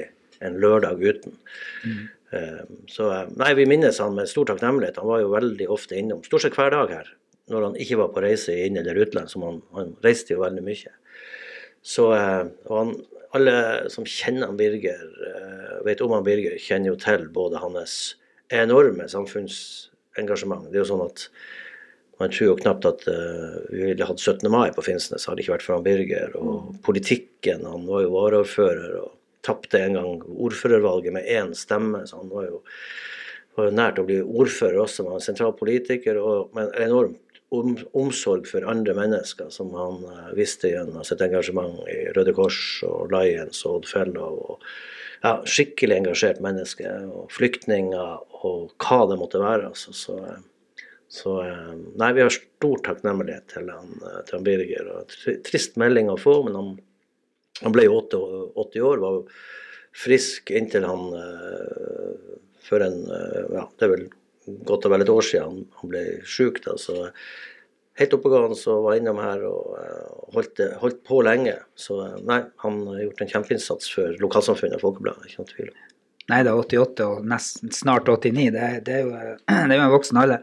en 0.47 0.61
lørdag 0.63 1.03
uten. 1.03 1.35
Mm. 1.83 2.77
Så 2.91 3.09
nei, 3.35 3.51
vi 3.59 3.67
minnes 3.67 3.99
han 4.03 4.15
med 4.15 4.31
stor 4.31 4.47
takknemlighet. 4.53 5.01
Han 5.03 5.11
var 5.11 5.25
jo 5.25 5.33
veldig 5.35 5.67
ofte 5.75 5.99
innom, 5.99 6.23
stort 6.27 6.47
sett 6.47 6.57
hver 6.59 6.71
dag 6.75 6.95
her, 6.95 7.11
når 7.51 7.67
han 7.69 7.81
ikke 7.81 7.99
var 8.01 8.13
på 8.15 8.23
reise 8.25 8.55
i 8.55 8.67
inn- 8.69 8.79
eller 8.81 9.03
utland, 9.05 9.31
som 9.31 9.45
han, 9.45 9.59
han 9.77 9.97
reiste 10.05 10.35
jo 10.35 10.43
veldig 10.45 10.65
mye. 10.65 10.93
Så 11.85 12.09
eh, 12.17 12.45
han, 12.71 12.95
alle 13.37 13.57
som 13.93 14.07
kjenner 14.09 14.49
han 14.49 14.61
Birger, 14.61 15.05
eh, 15.29 15.75
vet 15.85 16.01
om 16.05 16.15
han 16.17 16.25
Birger, 16.25 16.57
kjenner 16.61 16.95
jo 16.95 17.01
til 17.03 17.29
både 17.35 17.61
hans 17.61 18.15
enorme 18.55 19.09
samfunnsengasjement. 19.11 20.71
Det 20.71 20.81
er 20.81 20.85
jo 20.85 20.93
sånn 20.95 21.05
at 21.05 21.29
man 22.21 22.31
tror 22.31 22.53
jo 22.53 22.59
knapt 22.61 22.87
at 22.87 23.01
uh, 23.11 23.57
vi 23.73 23.89
ville 23.89 24.07
hatt 24.07 24.21
17. 24.23 24.47
mai 24.53 24.69
på 24.75 24.85
Finnsnes, 24.87 25.25
hadde 25.27 25.41
det 25.41 25.45
ikke 25.45 25.57
vært 25.57 25.65
for 25.67 25.75
han 25.75 25.87
Birger. 25.87 26.37
Og 26.39 26.77
politikken, 26.87 27.65
han 27.67 27.89
var 27.89 28.05
jo 28.05 28.13
varaordfører 28.15 28.93
og 29.01 29.17
tapte 29.45 29.81
en 29.83 29.99
gang 29.99 30.23
ordførervalget 30.23 31.17
med 31.17 31.27
én 31.27 31.51
stemme, 31.59 32.05
så 32.07 32.21
han 32.23 32.31
var 32.31 32.47
jo, 32.47 32.61
var 33.59 33.69
jo 33.69 33.77
nært 33.81 33.99
å 34.01 34.07
bli 34.07 34.21
ordfører 34.23 34.79
også, 34.85 35.03
han 35.03 35.11
var 35.11 35.21
en 35.21 35.27
sentral 35.27 35.57
politiker 35.59 36.21
og 36.23 36.55
med 36.57 36.71
en 36.71 36.87
enorm 36.87 37.19
om, 37.59 37.77
omsorg 37.97 38.49
for 38.51 38.67
andre 38.71 38.95
mennesker, 38.97 39.51
som 39.55 39.73
han 39.79 40.03
eh, 40.11 40.33
visste 40.39 40.73
gjennom 40.73 41.05
sitt 41.07 41.23
engasjement 41.25 41.83
i 41.91 41.99
Røde 42.17 42.35
Kors 42.37 42.59
og 42.87 43.13
Lions 43.15 43.65
og 43.67 43.81
Odd 43.81 43.91
Fellow. 43.91 44.41
Og, 44.49 44.69
ja, 45.25 45.39
skikkelig 45.49 46.01
engasjert 46.03 46.43
menneske, 46.45 46.91
og 47.09 47.31
flyktninger 47.33 48.43
og 48.45 48.75
hva 48.85 49.01
det 49.09 49.21
måtte 49.21 49.41
være. 49.43 49.71
Altså, 49.73 49.95
så, 49.97 50.19
eh, 50.29 50.85
så 51.09 51.39
eh, 51.47 51.75
Nei, 52.01 52.13
vi 52.17 52.27
har 52.27 52.35
stor 52.35 52.85
takknemlighet 52.91 53.49
til 53.55 53.71
han, 53.73 53.97
til 54.01 54.39
han 54.39 54.47
Birger. 54.47 54.93
og 54.99 55.19
Trist 55.47 55.79
melding 55.81 56.13
å 56.13 56.21
få, 56.21 56.41
men 56.47 56.59
han, 56.61 56.73
han 57.63 57.75
ble 57.75 57.89
jo 57.89 58.01
80, 58.03 58.49
80 58.67 58.89
år, 58.93 59.05
var 59.05 59.23
frisk 59.95 60.51
inntil 60.51 60.87
han 60.89 61.05
uh, 61.15 62.37
før 62.67 62.89
en 62.89 63.01
uh, 63.07 63.43
Ja, 63.55 63.65
det 63.79 63.87
er 63.87 63.93
vel 63.93 64.07
godt 64.47 64.87
og 64.87 64.95
vel 64.95 65.05
et 65.05 65.13
år 65.13 65.27
siden 65.27 65.65
han, 65.81 65.91
ble 65.91 66.05
da, 66.65 66.79
så 66.81 67.11
Helt 67.95 68.15
oppegående 68.17 68.57
så 68.59 68.81
var 68.83 68.97
innom 68.99 69.21
her 69.23 69.43
og 69.47 69.75
eh, 69.79 70.15
holdt, 70.35 70.61
holdt 70.81 70.97
på 71.07 71.21
lenge. 71.23 71.53
Så 71.79 72.01
eh, 72.03 72.17
nei, 72.27 72.41
han 72.65 72.81
har 72.89 73.05
gjort 73.05 73.21
en 73.23 73.29
kjempeinnsats 73.31 73.93
for 73.95 74.17
lokalsamfunnet 74.19 74.81
og 74.81 74.83
Folkebladet. 74.89 75.29
Ikke 75.29 75.45
noe 75.45 75.51
tvil. 75.53 75.69
Nei, 76.33 76.41
det 76.43 76.51
er 76.51 76.59
88 76.59 77.07
og 77.07 77.29
nesten, 77.31 77.71
snart 77.71 78.11
89. 78.11 78.49
Det, 78.57 78.71
det, 78.89 78.97
er 78.97 79.07
jo, 79.07 79.13
det 79.69 79.77
er 79.77 79.79
jo 79.79 79.85
en 79.85 79.95
voksen 79.95 80.19
alder. 80.25 80.43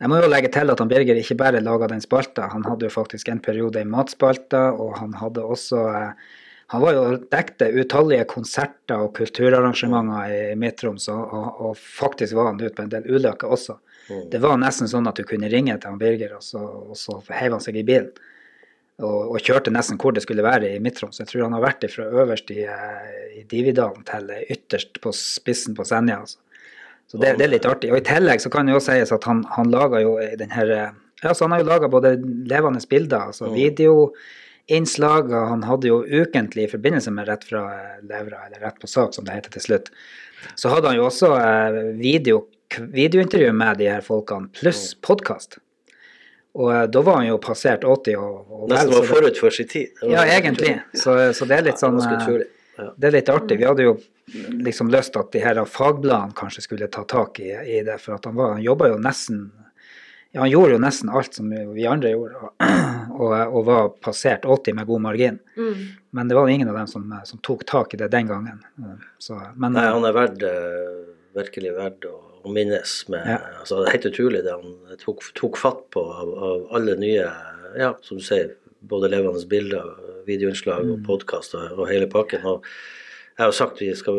Jeg 0.00 0.10
må 0.10 0.18
jo 0.18 0.32
legge 0.32 0.50
til 0.50 0.72
at 0.72 0.82
han 0.82 0.90
Birger 0.90 1.18
ikke 1.20 1.38
bare 1.38 1.62
laga 1.62 1.90
den 1.92 2.02
spalta, 2.02 2.46
han 2.50 2.64
hadde 2.64 2.88
jo 2.88 2.94
faktisk 2.94 3.28
en 3.28 3.42
periode 3.44 3.82
i 3.84 3.86
matspalta, 3.86 4.70
og 4.72 4.94
han 4.98 5.12
hadde 5.20 5.44
også 5.44 5.82
eh, 5.92 6.30
Han 6.70 6.82
var 6.84 6.94
jo 6.94 7.04
dekte 7.32 7.66
utallige 7.74 8.24
konserter 8.30 9.02
og 9.02 9.14
kulturarrangementer 9.16 10.34
i 10.34 10.42
Midt-Troms, 10.58 11.08
og, 11.10 11.32
og, 11.34 11.62
og 11.66 11.78
faktisk 11.80 12.36
var 12.38 12.52
han 12.52 12.60
ute 12.62 12.74
på 12.76 12.84
en 12.84 12.92
del 12.92 13.08
ulykker 13.10 13.50
også. 13.56 13.80
Det 14.30 14.40
var 14.42 14.58
nesten 14.58 14.90
sånn 14.90 15.06
at 15.10 15.18
du 15.18 15.26
kunne 15.26 15.50
ringe 15.50 15.76
til 15.78 15.90
han 15.90 15.98
Birger, 16.00 16.36
og 16.38 16.44
så, 16.44 16.60
og 16.60 16.98
så 16.98 17.18
heiv 17.38 17.56
han 17.56 17.64
seg 17.64 17.78
i 17.78 17.86
bilen. 17.86 18.10
Og, 19.00 19.32
og 19.32 19.40
kjørte 19.40 19.72
nesten 19.72 19.96
hvor 20.00 20.12
det 20.12 20.22
skulle 20.26 20.44
være 20.44 20.74
i 20.74 20.80
Midt-Troms. 20.82 21.22
Jeg 21.22 21.30
tror 21.30 21.46
han 21.46 21.54
har 21.56 21.64
vært 21.64 21.86
fra 21.90 22.06
øverst 22.22 22.50
i, 22.52 22.60
eh, 22.68 23.20
i 23.40 23.44
Dividalen 23.48 24.04
til 24.06 24.28
ytterst 24.52 25.00
på 25.00 25.12
spissen 25.16 25.76
på 25.78 25.86
Senja. 25.88 26.18
Altså. 26.20 26.38
Så 27.08 27.18
det, 27.18 27.32
det 27.40 27.46
er 27.46 27.54
litt 27.54 27.66
artig. 27.66 27.90
Og 27.94 27.98
i 27.98 28.04
tillegg 28.06 28.42
så 28.44 28.52
kan 28.52 28.68
det 28.68 28.76
jo 28.76 28.82
sies 28.84 29.14
at 29.14 29.24
han, 29.26 29.40
han 29.56 29.72
laga 29.72 30.02
jo 30.04 30.18
den 30.38 30.52
her 30.54 30.74
eh, 30.76 30.90
Ja, 31.20 31.34
så 31.34 31.44
han 31.44 31.52
har 31.52 31.60
jo 31.60 31.68
laga 31.68 31.88
både 31.92 32.14
levende 32.48 32.80
bilder, 32.88 33.26
altså 33.28 33.50
videoinnslag, 33.52 34.20
og 34.70 35.48
han 35.50 35.64
hadde 35.66 35.90
jo 35.90 36.02
ukentlig 36.04 36.66
i 36.66 36.70
forbindelse 36.70 37.10
med 37.14 37.28
Rett 37.28 37.44
fra 37.48 37.64
eh, 37.74 37.96
levra, 38.06 38.44
eller 38.46 38.60
Rett 38.62 38.78
på 38.80 38.86
sak, 38.86 39.14
som 39.14 39.26
det 39.26 39.34
heter 39.34 39.56
til 39.56 39.66
slutt, 39.66 39.90
så 40.54 40.70
hadde 40.72 40.92
han 40.92 41.00
jo 41.00 41.08
også 41.08 41.32
eh, 41.38 41.80
video 41.98 42.46
videointervju 42.78 43.50
med 43.52 43.80
de 43.80 43.88
her 43.90 44.04
folkene, 44.06 44.46
pluss 44.54 44.94
podkast. 45.02 45.58
Og 46.54 46.70
eh, 46.74 46.86
da 46.86 47.02
var 47.02 47.20
han 47.20 47.28
jo 47.32 47.40
passert 47.42 47.84
80 47.84 48.16
og, 48.20 48.38
og 48.46 48.64
vel, 48.68 48.76
Nesten 48.76 48.94
var 48.94 49.10
forut 49.10 49.42
for 49.42 49.54
sin 49.54 49.68
tid. 49.70 49.90
Ja, 50.06 50.24
egentlig. 50.26 50.78
Så, 50.94 51.18
så 51.34 51.50
det 51.50 51.58
er 51.58 51.68
litt 51.70 51.82
sånn. 51.82 51.98
Det 51.98 53.10
er 53.10 53.16
litt 53.18 53.28
artig. 53.28 53.58
Vi 53.60 53.66
hadde 53.68 53.88
jo 53.88 53.98
liksom 54.62 54.90
lyst 54.94 55.18
at 55.18 55.32
de 55.34 55.42
her 55.42 55.58
fagbladene 55.66 56.36
kanskje 56.38 56.64
skulle 56.64 56.88
ta 56.92 57.02
tak 57.10 57.42
i, 57.42 57.50
i 57.50 57.82
det, 57.86 57.98
for 58.02 58.16
at 58.16 58.28
han, 58.28 58.38
var, 58.38 58.54
han 58.54 58.64
jobba 58.64 58.92
jo 58.92 59.00
nesten 59.02 59.48
ja, 60.32 60.40
Han 60.40 60.50
gjorde 60.50 60.76
jo 60.76 60.78
nesten 60.82 61.10
alt 61.10 61.34
som 61.34 61.50
vi 61.50 61.86
andre 61.90 62.12
gjorde, 62.14 62.38
og, 62.38 62.66
og, 63.20 63.34
og 63.34 63.64
var 63.66 63.88
passert 64.04 64.44
80 64.46 64.76
med 64.78 64.86
god 64.86 65.00
margin. 65.08 65.38
Mm. 65.56 65.84
Men 66.16 66.28
det 66.30 66.36
var 66.38 66.48
ingen 66.48 66.68
av 66.70 66.76
dem 66.78 66.86
som, 66.90 67.06
som 67.24 67.38
tok 67.46 67.64
tak 67.66 67.94
i 67.94 68.00
det 68.00 68.08
den 68.12 68.26
gangen. 68.30 68.62
Så, 69.18 69.38
men 69.56 69.74
Nei, 69.76 69.86
han 69.90 70.06
er 70.06 70.14
verd, 70.16 70.42
eh, 70.46 71.00
virkelig 71.38 71.74
verdt 71.76 72.06
å, 72.10 72.14
å 72.44 72.52
minnes 72.54 72.94
med 73.12 73.26
Ja. 73.26 73.38
altså, 73.60 73.80
Det 73.82 73.88
er 73.90 73.96
helt 73.98 74.08
utrolig 74.12 74.44
det 74.46 74.54
han 74.54 74.96
tok, 75.02 75.26
tok 75.38 75.58
fatt 75.60 75.82
på 75.94 76.02
av, 76.10 76.30
av 76.50 76.66
alle 76.78 76.96
nye 76.98 77.26
Ja, 77.78 77.92
som 78.02 78.18
du 78.18 78.24
sier, 78.26 78.54
både 78.80 79.10
levende 79.12 79.42
bilder, 79.46 79.90
videoinnslag 80.26 80.82
Mm. 80.86 80.92
og 80.94 81.04
podkast 81.06 81.54
og, 81.54 81.76
og 81.78 81.88
hele 81.90 82.06
pakken. 82.10 82.42
Og 82.46 82.64
jeg 83.36 83.44
har 83.44 83.50
jo 83.52 83.56
sagt 83.58 83.78
vi 83.82 83.92
skal 83.94 84.18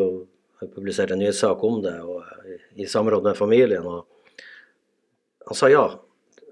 publisert 0.72 1.10
en 1.12 1.20
nyhetssak 1.20 1.60
om 1.66 1.80
det 1.84 1.92
og, 2.00 2.22
i, 2.48 2.56
i 2.84 2.86
samråd 2.88 3.24
med 3.26 3.36
familien. 3.36 3.84
og 3.84 4.06
han 5.48 5.58
sa 5.58 5.68
ja. 5.72 5.84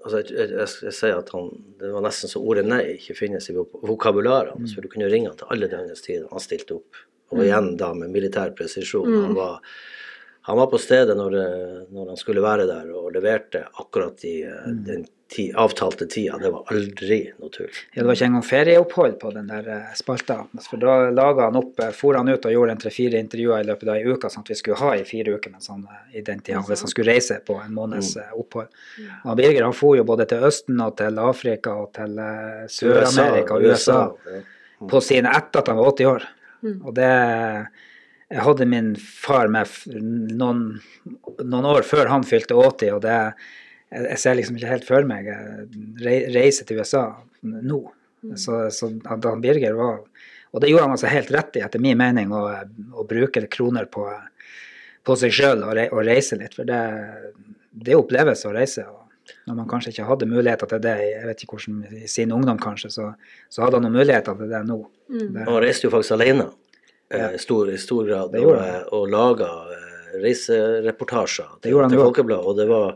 Altså, 0.01 0.17
jeg, 0.23 0.33
jeg, 0.33 0.49
jeg, 0.57 0.67
jeg 0.87 0.93
sier 0.97 1.19
at 1.21 1.29
han, 1.35 1.49
Det 1.77 1.91
var 1.93 2.01
nesten 2.01 2.29
så 2.31 2.39
ordet 2.41 2.63
nei 2.65 2.81
ikke 2.95 3.13
finnes 3.19 3.45
i 3.51 3.53
vok- 3.53 3.81
vokabularet 3.85 4.55
hans. 4.55 4.73
For 4.73 4.81
du 4.81 4.89
kunne 4.89 5.09
ringe 5.11 5.29
han 5.29 5.37
til 5.37 5.47
alle 5.53 5.69
døgnets 5.69 6.01
tider. 6.01 6.25
Han 6.31 6.41
stilte 6.41 6.79
opp. 6.79 7.01
Og 7.31 7.43
igjen 7.45 7.75
da 7.79 7.93
med 7.95 8.09
militær 8.11 8.49
presisjon. 8.57 9.05
Han, 9.27 9.35
var, 9.37 9.61
han 10.41 10.57
var 10.57 10.69
på 10.71 10.79
stedet 10.81 11.17
når, 11.17 11.35
når 11.93 12.13
han 12.13 12.19
skulle 12.19 12.41
være 12.41 12.65
der, 12.69 12.87
og 12.97 13.11
leverte 13.13 13.65
akkurat 13.77 14.23
i 14.25 14.39
mm. 14.45 14.79
den 14.87 15.03
ti, 15.31 15.51
avtalte 15.55 16.05
tida. 16.05 16.37
Det 16.37 16.49
var 16.51 16.63
aldri 16.73 17.19
noe 17.39 17.49
tull. 17.53 17.69
ja, 17.93 18.01
det 18.01 18.07
var 18.07 18.17
ikke 18.17 18.27
engang 18.27 18.45
ferieopphold 18.45 19.13
på 19.21 19.31
den 19.35 19.47
der 19.51 19.67
eh, 19.71 19.91
spalta. 19.95 20.41
For 20.65 20.81
da 20.81 20.95
laga 21.13 21.47
han 21.47 21.59
opp, 21.59 21.79
eh, 21.79 21.93
for 21.95 22.19
han 22.19 22.31
ut 22.31 22.47
og 22.47 22.55
gjorde 22.55 22.75
en 22.75 22.81
tre-fire 22.81 23.21
intervjuer 23.23 23.63
i 23.63 23.67
løpet 23.69 23.91
av 23.91 23.99
ei 23.99 24.11
uke, 24.11 24.31
sånn 24.31 24.43
at 24.43 24.51
vi 24.51 24.57
skulle 24.59 24.79
ha 24.81 24.95
i 24.97 25.05
fire 25.07 25.37
uker 25.37 25.53
mens 25.53 25.71
han, 25.71 25.85
eh, 25.87 26.17
i 26.19 26.25
den 26.27 26.43
tida, 26.43 26.63
hvis 26.67 26.83
han 26.83 26.91
skulle 26.91 27.15
reise 27.15 27.39
på 27.47 27.55
en 27.61 27.77
måneds 27.77 28.15
mm. 28.19 28.33
opphold. 28.43 28.81
Og 29.23 29.37
Birger 29.39 29.67
han 29.67 29.77
for 29.77 29.99
jo 29.99 30.07
både 30.07 30.27
til 30.33 30.49
Østen 30.49 30.83
og 30.83 30.97
til 30.99 31.21
Afrika 31.23 31.77
og 31.85 31.93
til 31.95 32.19
eh, 32.25 32.65
Sør-Amerika 32.79 33.55
og 33.55 33.69
USA. 33.69 34.01
ja. 34.27 34.43
på 34.91 34.99
sine 35.05 35.31
etter 35.37 35.61
at 35.61 35.71
han 35.71 35.79
var 35.79 35.93
80 35.93 36.11
år. 36.11 36.27
Og 36.81 36.93
det 36.97 37.09
Jeg 38.31 38.45
hadde 38.45 38.67
min 38.69 38.93
far 38.95 39.51
med 39.51 39.67
noen, 39.95 40.63
noen 41.41 41.67
år 41.67 41.83
før 41.87 42.07
han 42.11 42.23
fylte 42.27 42.55
80, 42.55 42.93
og 42.95 43.01
det 43.03 43.15
jeg, 43.91 44.05
jeg 44.05 44.19
ser 44.23 44.37
liksom 44.39 44.57
ikke 44.57 44.71
helt 44.71 44.87
for 44.87 45.07
meg 45.07 45.27
reise 46.31 46.63
til 46.67 46.79
USA 46.79 47.09
nå. 47.41 47.81
Så, 48.37 48.63
så 48.69 48.91
Dan 49.17 49.41
Birger 49.41 49.73
var 49.73 50.03
Og 50.53 50.61
det 50.61 50.69
gjorde 50.69 50.83
han 50.85 50.93
altså 50.93 51.09
helt 51.09 51.31
rett 51.33 51.55
i, 51.57 51.63
etter 51.65 51.81
min 51.81 51.97
mening, 51.97 52.31
å, 52.35 52.43
å 52.93 53.05
bruke 53.07 53.41
kroner 53.51 53.87
på, 53.89 54.05
på 55.07 55.15
seg 55.17 55.33
sjøl 55.33 55.63
og, 55.63 55.71
re, 55.77 55.87
og 55.89 56.03
reise 56.05 56.37
litt. 56.39 56.55
For 56.55 56.67
det, 56.67 56.81
det 57.71 57.95
er 57.95 58.01
opplevelse 58.01 58.49
å 58.49 58.55
reise. 58.55 58.83
og 58.85 59.01
når 59.47 59.57
man 59.57 59.69
kanskje 59.69 59.93
ikke 59.93 60.07
hadde 60.09 60.27
muligheter 60.29 60.69
til 60.69 60.81
det 60.83 60.95
jeg 61.01 61.27
vet 61.27 61.43
ikke 61.43 61.57
hvordan, 61.57 62.01
i 62.03 62.09
sin 62.09 62.33
ungdom, 62.35 62.59
kanskje, 62.61 62.91
så, 62.93 63.07
så 63.49 63.63
hadde 63.63 63.79
han 63.79 63.87
noen 63.87 64.01
muligheter 64.01 64.37
til 64.37 64.51
det 64.51 64.61
nå. 64.67 64.81
Det, 65.07 65.45
Han 65.47 65.61
reiste 65.63 65.87
jo 65.87 65.93
faktisk 65.93 66.17
alene 66.17 66.49
eh, 67.13 67.35
i 67.35 67.41
stor, 67.41 67.71
i 67.71 67.79
stor 67.81 68.07
grad 68.07 68.37
og, 68.39 68.53
eh, 68.55 68.79
og 68.95 69.09
laga 69.11 69.49
eh, 69.75 69.89
reisereportasjer 70.21 71.59
til, 71.61 71.77
til. 71.77 71.99
Folkebladet. 71.99 72.45
Og 72.47 72.57
det 72.59 72.67
var 72.69 72.95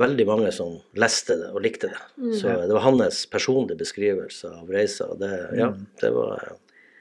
veldig 0.00 0.26
mange 0.28 0.52
som 0.54 0.76
leste 0.98 1.36
det 1.40 1.50
og 1.50 1.64
likte 1.64 1.90
det. 1.90 2.02
Så 2.38 2.54
det 2.66 2.74
var 2.76 2.86
hans 2.86 3.24
personlige 3.30 3.80
beskrivelse 3.80 4.52
av 4.60 4.70
reisa. 4.70 5.10
Det, 5.18 5.32
ja, 5.58 5.72
det 6.02 6.12
var 6.14 6.36
eh, 6.38 6.56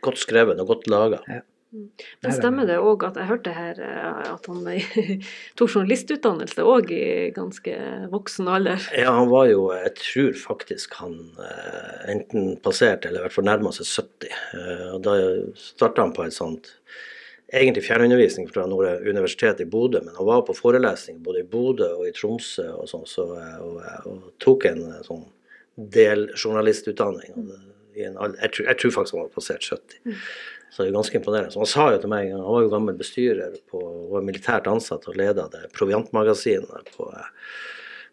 godt 0.05 0.21
skrevet 0.21 0.62
og 0.62 0.73
godt 0.73 0.89
laga. 0.91 1.21
Ja. 1.29 1.43
Men 1.69 2.34
stemmer 2.34 2.65
det 2.65 2.79
òg 2.82 3.03
at 3.05 3.17
jeg 3.19 3.29
hørte 3.29 3.51
her 3.53 3.77
eh, 3.86 4.32
at 4.32 4.47
han 4.49 4.63
tok 5.60 5.69
journalistutdannelse 5.69 6.65
òg 6.65 6.89
i 6.95 7.03
ganske 7.36 7.75
voksen 8.10 8.49
alder? 8.49 8.88
Ja, 8.97 9.13
han 9.19 9.29
var 9.29 9.45
jo 9.51 9.67
Jeg 9.75 9.93
tror 9.99 10.34
faktisk 10.47 10.97
han 11.03 11.19
eh, 11.38 12.10
enten 12.15 12.55
passerte 12.65 13.10
eller 13.12 13.21
i 13.21 13.27
hvert 13.27 13.38
fall 13.38 13.49
nærma 13.51 13.73
seg 13.75 13.86
70. 13.86 14.34
Eh, 14.58 14.88
og 14.95 15.05
da 15.05 15.15
starta 15.62 16.08
han 16.08 16.15
på 16.17 16.25
et 16.25 16.36
sånt 16.38 16.73
egentlig 17.53 17.86
fjernundervisning 17.88 18.49
fra 18.53 18.65
Nord 18.69 19.05
universitet 19.10 19.62
i 19.63 19.65
Bodø, 19.69 20.01
men 20.05 20.13
han 20.17 20.27
var 20.27 20.43
på 20.45 20.53
forelesning 20.58 21.21
både 21.25 21.41
i 21.41 21.47
Bodø 21.49 21.88
og 21.95 22.05
i 22.05 22.13
Tromsø 22.13 22.67
og 22.75 22.89
sånn, 22.89 23.08
så, 23.10 23.25
eh, 23.38 23.58
og, 23.65 23.82
og 24.10 24.32
tok 24.41 24.69
en 24.69 24.84
eh, 24.91 25.01
sånn 25.05 25.25
i 27.99 28.05
en, 28.05 28.17
alder- 28.17 28.41
jeg, 28.43 28.51
tror, 28.55 28.65
jeg 28.69 28.77
tror 28.82 28.91
faktisk 28.95 29.15
han 29.15 29.25
var 29.25 29.34
passert 29.34 29.65
70. 29.65 30.01
Så 30.69 30.84
det 30.84 30.91
er 30.91 30.95
ganske 30.99 31.17
imponerende. 31.17 31.51
Så 31.53 31.63
han 31.63 31.69
sa 31.71 31.88
jo 31.93 31.99
til 32.03 32.12
meg, 32.12 32.29
han 32.29 32.45
var 32.45 32.63
jo 32.63 32.71
gammel 32.71 32.97
bestyrer 32.99 33.58
på, 33.71 33.82
var 34.12 34.25
militært 34.25 34.69
ansatt 34.69 35.08
og 35.10 35.17
leda 35.17 35.47
det 35.53 35.71
proviantmagasinet 35.73 36.93
på 36.95 37.10
eh, 37.10 37.29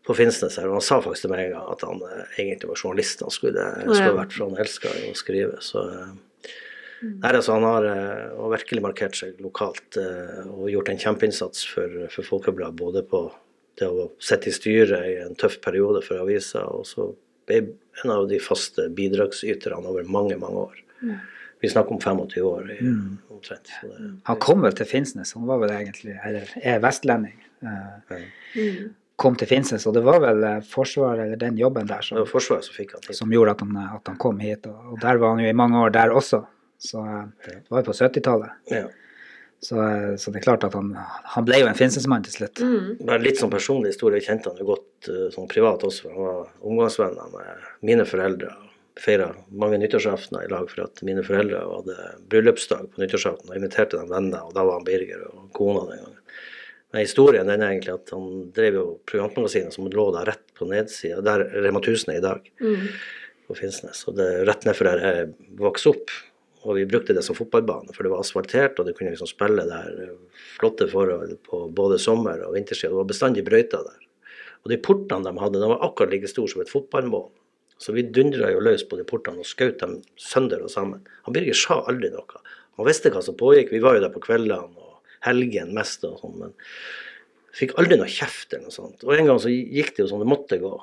på 0.07 0.15
Finnsnes 0.15 0.59
her, 0.61 0.69
og 0.71 0.79
han 0.79 0.85
sa 0.87 1.01
faktisk 1.03 1.27
til 1.27 1.33
meg 1.33 1.49
en 1.49 1.57
gang 1.57 1.73
at 1.73 1.83
han 1.87 2.03
eh, 2.07 2.39
egentlig 2.45 2.71
var 2.71 2.79
journalist. 2.79 3.25
Han 3.27 3.35
skulle, 3.35 3.65
skulle 3.89 4.15
vært, 4.21 4.37
for 4.37 4.47
han 4.47 4.63
elska 4.63 4.93
å 5.09 5.15
skrive. 5.19 5.59
Så 5.65 5.83
eh, 5.91 6.13
nei, 7.03 7.33
altså, 7.33 7.57
han 7.57 7.67
har, 7.67 7.89
eh, 7.91 8.37
har 8.39 8.55
virkelig 8.55 8.85
markert 8.85 9.19
seg 9.19 9.41
lokalt 9.43 9.99
eh, 10.01 10.45
og 10.47 10.71
gjort 10.71 10.93
en 10.93 11.03
kjempeinnsats 11.03 11.67
for, 11.73 11.99
for 12.15 12.31
Folkebladet. 12.31 12.79
Både 12.79 13.03
på 13.09 13.25
det 13.81 13.91
å 13.91 14.11
sitte 14.23 14.53
i 14.53 14.55
styret 14.55 15.11
i 15.11 15.17
en 15.25 15.35
tøff 15.39 15.59
periode 15.65 16.05
for 16.07 16.23
avisa, 16.23 16.63
og 16.71 16.87
så 16.89 17.11
ble 17.47 17.65
en 18.05 18.13
av 18.13 18.29
de 18.31 18.39
faste 18.43 18.87
bidragsyterne 18.95 19.91
over 19.91 20.07
mange, 20.11 20.39
mange 20.41 20.69
år. 20.69 20.85
Vi 21.65 21.71
snakker 21.73 21.97
om 21.97 22.01
25 22.01 22.45
år 22.45 22.71
i, 22.75 22.77
omtrent. 23.33 23.71
Så 23.81 23.89
det, 23.89 24.11
Han 24.29 24.39
kom 24.45 24.63
vel 24.63 24.75
til 24.77 24.87
Finnsnes, 24.91 25.33
han 25.35 25.47
var 25.49 25.59
vel 25.63 25.73
egentlig, 25.73 26.19
eller 26.25 26.53
er 26.63 26.81
vestlending. 26.85 27.39
Uh, 27.65 28.23
Mm. 28.57 28.91
kom 29.17 29.37
til 29.37 29.49
Finnsnes, 29.49 29.87
og 29.89 29.95
det 29.97 30.03
var 30.05 30.21
vel 30.21 30.45
eh, 30.45 30.59
Forsvaret 30.69 31.23
eller 31.25 31.39
den 31.41 31.57
jobben 31.57 31.89
der 31.89 32.05
som, 32.05 32.21
Forsvaret 32.29 32.65
som 32.67 32.75
fikk 32.77 32.93
han 32.93 33.17
som 33.17 33.33
gjorde 33.33 33.55
at 33.57 33.63
han, 33.65 33.77
at 33.97 34.11
han 34.11 34.19
kom 34.21 34.39
hit. 34.45 34.67
Og, 34.69 34.93
og 34.93 35.01
der 35.01 35.17
var 35.17 35.33
han 35.35 35.41
jo 35.41 35.49
i 35.49 35.57
mange 35.57 35.81
år 35.81 35.95
der 35.97 36.13
også. 36.13 36.43
Så 36.79 37.01
eh, 37.01 37.25
det 37.47 37.71
var 37.73 37.81
jo 37.81 37.89
på 37.91 37.97
70-tallet. 37.97 38.51
Ja. 38.71 38.85
Så, 39.65 39.79
eh, 39.81 40.17
så 40.21 40.31
det 40.31 40.43
er 40.43 40.45
klart 40.45 40.65
at 40.69 40.77
han, 40.77 40.93
han 41.33 41.47
ble 41.49 41.63
jo 41.63 41.71
en 41.71 41.79
Finnsnesmann 41.79 42.27
til 42.27 42.37
slutt. 42.37 42.61
Mm. 42.61 42.91
Bare 43.09 43.25
litt 43.25 43.41
sånn 43.41 43.53
personlig 43.53 43.95
historie. 43.95 44.21
Jeg 44.21 44.29
kjente 44.29 44.53
han 44.53 44.61
jo 44.61 44.69
godt 44.75 45.09
eh, 45.13 45.27
sånn 45.35 45.49
privat 45.51 45.87
også. 45.89 46.13
Han 46.13 46.29
var 46.29 46.51
omgangsvenner 46.61 47.33
med 47.33 47.67
mine 47.89 48.05
foreldre. 48.09 48.53
Feira 49.01 49.35
mange 49.53 49.79
nyttårsaftener 49.79 50.47
i 50.47 50.51
lag 50.51 50.71
for 50.73 50.87
at 50.87 51.03
mine 51.05 51.23
foreldre 51.27 51.59
hadde 51.69 51.97
bryllupsdag 52.33 52.87
på 52.95 53.03
nyttårsaften. 53.03 53.51
Og 53.51 53.59
inviterte 53.59 53.99
dem 54.01 54.09
venner, 54.09 54.47
og 54.47 54.55
da 54.57 54.65
var 54.65 54.79
han 54.79 54.87
Birger 54.89 55.27
og 55.29 55.51
kona 55.57 55.83
den 55.91 56.01
gangen. 56.05 56.23
Men 56.95 57.03
historien 57.03 57.47
den 57.51 57.61
er 57.61 57.75
egentlig 57.75 57.93
at 57.93 58.13
han 58.15 58.29
drev 58.57 58.79
jo 58.79 58.87
programmagasinet 59.11 59.75
som 59.75 59.89
lå 59.91 60.07
der 60.15 60.31
rett 60.31 60.55
på 60.57 60.69
nedsida, 60.71 61.21
der 61.27 61.45
Rema 61.67 61.83
1000 61.83 62.15
er 62.15 62.19
i 62.23 62.25
dag, 62.25 62.51
Mm. 62.63 62.87
på 63.49 63.55
Finnsnes. 63.59 64.09
Og 64.09 64.17
det 64.17 64.47
rett 64.49 64.65
nedfor 64.65 64.85
der 64.89 64.99
jeg 65.05 65.35
vokste 65.59 65.91
opp. 65.93 66.11
Og 66.65 66.75
vi 66.75 66.87
brukte 66.87 67.15
det 67.15 67.23
som 67.23 67.37
fotballbane, 67.37 67.93
for 67.95 68.03
det 68.03 68.11
var 68.11 68.21
asfaltert, 68.25 68.81
og 68.81 68.87
du 68.87 68.93
kunne 68.93 69.11
liksom 69.13 69.29
spille 69.29 69.67
der. 69.69 70.17
Flotte 70.59 70.89
forhold 70.91 71.37
på 71.45 71.69
både 71.73 71.99
sommer- 71.99 72.43
og 72.47 72.55
vinterstid. 72.55 72.91
Det 72.91 72.97
var 72.97 73.05
bestandig 73.05 73.45
brøyter 73.45 73.85
der. 73.85 74.01
Og 74.65 74.71
de 74.73 74.79
portene 74.79 75.23
de 75.23 75.39
hadde, 75.39 75.61
de 75.61 75.69
var 75.69 75.85
akkurat 75.85 76.11
like 76.11 76.27
store 76.27 76.49
som 76.49 76.61
et 76.63 76.73
fotballmål. 76.73 77.31
Så 77.83 77.93
vi 77.93 78.07
dundra 78.09 78.51
jo 78.53 78.63
løs 78.65 78.87
på 78.89 78.99
de 78.99 79.05
portene 79.09 79.43
og 79.43 79.49
skjøt 79.49 79.83
dem 79.83 79.99
sønder 80.21 80.63
og 80.65 80.73
sammen. 80.73 81.03
Han 81.27 81.37
Birger 81.37 81.57
sa 81.59 81.83
aldri 81.91 82.11
noe. 82.13 82.41
Han 82.81 82.89
visste 82.89 83.13
hva 83.13 83.23
som 83.25 83.37
pågikk. 83.39 83.73
Vi 83.75 83.83
var 83.85 83.97
jo 83.97 84.05
der 84.05 84.13
på 84.15 84.23
kveldene 84.25 84.65
og 84.65 85.01
helgen 85.27 85.73
mest 85.77 86.05
og 86.07 86.21
sånn, 86.21 86.37
men 86.41 86.55
fikk 87.57 87.75
aldri 87.81 87.99
noe 88.01 88.11
kjeft 88.11 88.53
eller 88.53 88.69
noe 88.69 88.75
sånt. 88.75 89.05
Og 89.05 89.17
en 89.17 89.31
gang 89.31 89.41
så 89.43 89.53
gikk 89.53 89.95
det 89.97 90.05
jo 90.05 90.11
som 90.13 90.23
det 90.23 90.29
måtte 90.29 90.61
gå. 90.61 90.75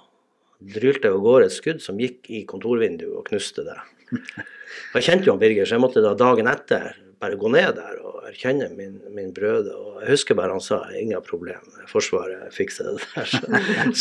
Drylte 0.73 1.12
av 1.12 1.21
gårde 1.23 1.49
et 1.49 1.56
skudd 1.56 1.82
som 1.84 1.99
gikk 1.99 2.29
i 2.34 2.43
kontorvinduet 2.49 3.17
og 3.19 3.27
knuste 3.29 3.65
det. 3.67 3.77
Jeg 4.13 5.06
kjente 5.06 5.27
jo 5.27 5.36
han 5.36 5.41
Birger, 5.41 5.67
så 5.67 5.77
jeg 5.77 5.84
måtte 5.84 6.03
da 6.03 6.13
dagen 6.17 6.49
etter 6.49 6.93
bare 7.23 7.39
gå 7.39 7.49
ned 7.53 7.77
der 7.77 7.99
og 8.03 8.25
erkjenne 8.27 8.67
min, 8.75 8.97
min 9.15 9.32
brøde. 9.36 9.71
Og 9.71 10.01
jeg 10.03 10.15
husker 10.15 10.38
bare 10.38 10.56
han 10.56 10.63
sa 10.63 10.82
ingen 10.99 11.23
problem, 11.23 11.63
Forsvaret 11.91 12.51
fikser 12.56 12.89
det 12.89 12.97
der. 13.13 13.29
Så, 13.34 13.41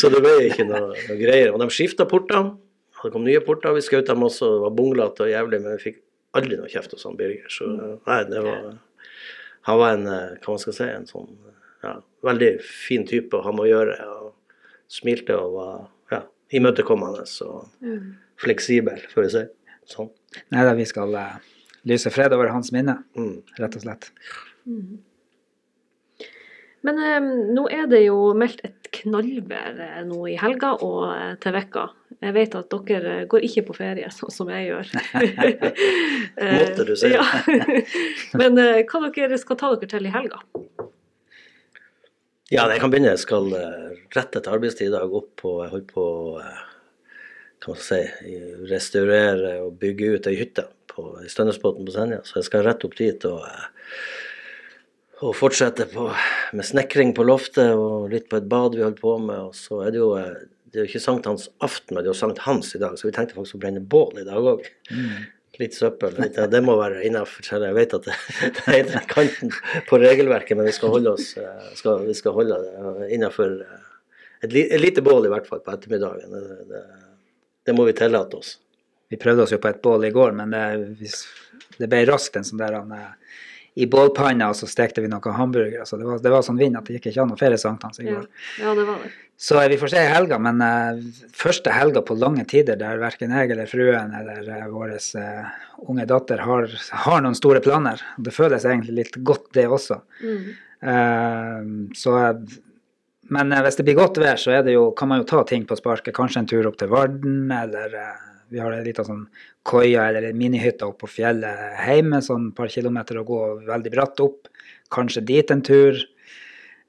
så 0.01 0.11
det 0.11 0.21
ble 0.25 0.33
ikke 0.49 0.65
noe, 0.67 0.91
noe 0.91 1.17
greier. 1.19 1.53
Og 1.53 1.61
de 1.61 1.69
skifta 1.71 2.07
portene. 2.09 2.57
Det 3.03 3.11
kom 3.11 3.23
nye 3.27 3.41
porter, 3.43 3.73
vi 3.75 3.81
skjøt 3.83 4.07
dem 4.07 4.23
også, 4.23 4.47
det 4.55 4.61
var 4.63 4.75
bunglete 4.77 5.25
og 5.25 5.31
jævlig, 5.31 5.59
men 5.63 5.75
vi 5.77 5.83
fikk 5.89 5.97
aldri 6.39 6.57
noe 6.57 6.69
kjeft 6.71 6.93
hos 6.95 7.03
han 7.05 7.17
Birger. 7.19 7.49
Så 7.51 7.67
nei, 7.69 8.19
det 8.29 8.43
var 8.45 8.77
Han 9.63 9.77
var 9.79 9.93
en, 9.95 10.07
eh, 10.11 10.31
hva 10.43 10.53
man 10.55 10.59
skal 10.59 10.73
si, 10.75 10.83
en 10.91 11.05
sånn 11.07 11.29
ja, 11.83 11.93
veldig 12.27 12.49
fin 12.63 13.05
type 13.07 13.37
å 13.37 13.43
ha 13.45 13.51
med 13.55 13.63
å 13.63 13.69
gjøre. 13.69 13.93
Og 14.19 14.33
smilte 14.91 15.37
og 15.39 15.53
var 15.55 15.77
ja, 16.11 16.19
imøtekommende 16.59 17.23
og 17.47 17.93
fleksibel, 18.43 18.99
får 19.13 19.23
vi 19.23 19.29
si. 19.35 19.43
Sånn. 19.93 20.09
Nei 20.51 20.65
da, 20.67 20.73
vi 20.75 20.83
skal 20.87 21.15
uh, 21.15 21.37
lyse 21.87 22.11
fred 22.11 22.35
over 22.35 22.51
hans 22.51 22.71
minne, 22.75 22.97
Mm. 23.15 23.37
rett 23.59 23.75
og 23.79 23.85
slett. 23.85 24.09
Men 26.83 26.99
um, 26.99 27.29
nå 27.55 27.63
er 27.71 27.87
det 27.87 28.03
jo 28.05 28.33
meldt 28.35 28.63
et 28.67 28.82
knallvær 28.93 29.79
eh, 29.81 29.99
nå 30.07 30.19
i 30.31 30.37
helga 30.39 30.73
og 30.85 31.05
eh, 31.11 31.33
til 31.43 31.55
vekka. 31.55 31.85
Jeg 32.23 32.35
vet 32.35 32.57
at 32.59 32.75
dere 32.87 33.13
eh, 33.23 33.27
går 33.29 33.47
ikke 33.47 33.65
på 33.69 33.77
ferie, 33.77 34.09
sånn 34.17 34.33
som 34.33 34.51
jeg 34.53 34.69
gjør. 34.69 34.91
Måtte 36.59 36.87
du 36.87 36.93
si. 36.99 37.13
Ja. 37.13 37.25
Men 38.39 38.59
hva 38.59 39.05
dere 39.15 39.39
skal 39.41 39.59
ta 39.59 39.73
dere 39.75 39.91
til 39.95 40.09
i 40.09 40.13
helga? 40.13 40.43
Ja, 42.53 42.67
jeg 42.69 42.83
kan 42.83 42.91
begynne. 42.93 43.15
Jeg 43.15 43.23
skal 43.23 43.49
rette 43.53 44.13
rett 44.13 44.37
etter 44.37 44.53
arbeidstid 44.53 44.91
i 44.91 44.93
dag 44.93 45.09
opp 45.09 45.41
og 45.47 45.63
jeg 45.63 45.73
holder 45.73 45.89
på 45.89 46.05
eh, 46.43 46.61
man 47.63 47.79
si, 47.79 48.01
restaurere 48.67 49.53
og 49.63 49.77
bygge 49.79 50.17
ut 50.17 50.27
ei 50.27 50.35
hytte 50.35 50.65
på 50.91 51.05
i 51.23 51.29
Stønnesbotn 51.31 51.87
på 51.87 51.93
Senja. 51.95 52.19
Så 52.27 52.41
jeg 52.41 52.49
skal 52.49 52.65
rett 52.67 52.83
opp 52.85 52.97
dit 52.99 53.25
og, 53.29 53.45
og 55.23 55.35
fortsette 55.37 55.87
på, 55.91 56.09
med 56.53 56.67
snekring 56.67 57.13
på 57.15 57.25
loftet 57.27 57.71
og 57.77 58.09
litt 58.11 58.25
på 58.31 58.39
et 58.39 58.49
bad 58.49 58.75
vi 58.75 58.83
holder 58.83 58.99
på 58.99 59.13
med. 59.23 59.49
Og 59.49 59.55
så 59.57 59.83
er 59.85 59.93
det 59.93 60.01
jo 60.01 60.09
eh, 60.19 60.33
det 60.73 60.81
er 60.81 60.87
jo 60.87 60.89
ikke 60.89 61.03
sankthansaften, 61.03 61.93
men 61.93 62.01
det 62.01 62.09
er 62.09 62.15
jo 62.15 62.17
sankthans 62.17 62.73
i 62.73 62.79
dag, 62.81 62.97
så 62.97 63.05
vi 63.05 63.13
tenkte 63.13 63.35
faktisk 63.37 63.59
å 63.59 63.61
brenne 63.61 63.81
bål 63.85 64.23
i 64.23 64.25
dag 64.25 64.47
òg. 64.55 64.65
Litt 65.61 65.75
søppel. 65.77 66.15
Litt, 66.17 66.39
ja, 66.41 66.47
det 66.49 66.63
må 66.65 66.73
være 66.79 67.03
innafor. 67.05 67.45
Jeg 67.45 67.75
vet 67.77 67.93
at 67.93 68.07
det, 68.07 68.15
det 68.89 68.97
er 68.97 69.05
kanten 69.05 69.53
på 69.85 69.99
regelverket, 70.01 70.57
men 70.57 70.65
vi 70.65 70.73
skal 70.73 70.95
holde 70.95 71.13
oss 71.13 71.35
eh, 71.37 71.67
skal, 71.77 72.07
vi 72.07 72.17
skal 72.17 72.33
holde 72.39 72.57
det 72.57 73.11
innafor 73.13 73.59
et, 73.61 74.49
et 74.49 74.81
lite 74.81 75.05
bål, 75.05 75.29
i 75.29 75.33
hvert 75.35 75.45
fall, 75.45 75.61
på 75.61 75.75
ettermiddagen. 75.75 76.33
Det, 76.33 76.57
det, 76.71 76.83
det 77.69 77.77
må 77.77 77.85
vi 77.85 77.93
tillate 78.01 78.41
oss. 78.41 78.55
Vi 79.13 79.21
prøvde 79.21 79.45
oss 79.45 79.53
jo 79.53 79.61
på 79.61 79.69
et 79.69 79.81
bål 79.83 80.09
i 80.09 80.13
går, 80.15 80.33
men 80.41 80.57
det, 80.57 81.13
det 81.77 81.91
ble 81.91 82.01
raskt 82.09 82.41
en 82.41 82.49
sånn 82.49 82.65
der 82.65 82.79
han, 82.79 82.97
eh, 82.97 83.37
i 83.73 83.87
bålpanna, 83.89 84.51
og 84.51 84.57
så 84.57 84.67
stekte 84.69 85.01
vi 85.01 85.09
noen 85.09 85.33
hamburgere. 85.37 85.85
Så 85.89 85.97
det 85.97 86.05
var, 86.05 86.19
det 86.21 86.31
var 86.33 86.45
sånn 86.45 86.59
vind 86.61 86.77
at 86.77 86.85
det 86.85 86.99
gikk 86.99 87.09
ikke 87.09 87.23
an 87.25 87.33
å 87.33 87.37
feire 87.39 87.57
sankthans 87.57 88.01
i 88.03 88.07
går. 88.09 88.25
ja 88.61 88.73
det 88.77 88.85
var 88.85 88.99
det. 89.01 89.13
Så 89.43 89.57
eh, 89.61 89.69
vi 89.71 89.79
får 89.81 89.93
se 89.93 90.03
i 90.03 90.11
helga, 90.11 90.37
men 90.39 90.61
uh, 90.61 90.99
første 91.35 91.73
helga 91.73 92.03
på 92.05 92.17
lange 92.21 92.45
tider 92.49 92.77
der 92.79 93.01
verken 93.01 93.33
jeg 93.33 93.53
eller 93.55 93.69
fruen 93.69 94.13
eller 94.19 94.45
uh, 94.45 94.67
vår 94.71 94.93
uh, 95.17 95.63
unge 95.89 96.05
datter 96.09 96.43
har, 96.45 96.69
har 97.05 97.23
noen 97.25 97.37
store 97.37 97.63
planer. 97.65 98.03
Det 98.17 98.35
føles 98.35 98.67
egentlig 98.69 98.99
litt 98.99 99.17
godt, 99.25 99.49
det 99.57 99.67
også. 99.67 99.99
Mm. 100.23 100.53
Så 101.95 102.11
Men 103.31 103.53
hvis 103.63 103.77
det 103.79 103.85
blir 103.87 103.95
godt 103.95 104.17
vær, 104.19 104.35
så 104.35 104.57
det 104.65 104.73
jo, 104.73 104.89
kan 104.91 105.07
man 105.07 105.21
jo 105.21 105.27
ta 105.27 105.43
ting 105.47 105.63
på 105.63 105.77
sparket. 105.79 106.11
Kanskje 106.15 106.41
en 106.41 106.49
tur 106.51 106.67
opp 106.67 106.75
til 106.79 106.91
Varden, 106.91 107.51
eller 107.55 107.95
vi 108.53 108.61
har 108.61 108.73
en 108.75 108.85
liten 108.85 109.07
sånn 109.07 109.23
koia 109.65 110.07
eller 110.09 110.29
en 110.29 110.37
minihytte 110.37 110.85
oppe 110.85 111.07
på 111.07 111.11
fjellet 111.15 111.77
hjemme, 111.87 112.21
sånn 112.21 112.51
et 112.51 112.57
par 112.57 112.71
kilometer 112.71 113.19
å 113.19 113.27
gå 113.27 113.39
veldig 113.67 113.93
bratt 113.93 114.21
opp. 114.23 114.49
Kanskje 114.93 115.25
dit 115.25 115.53
en 115.53 115.63
tur. 115.65 115.97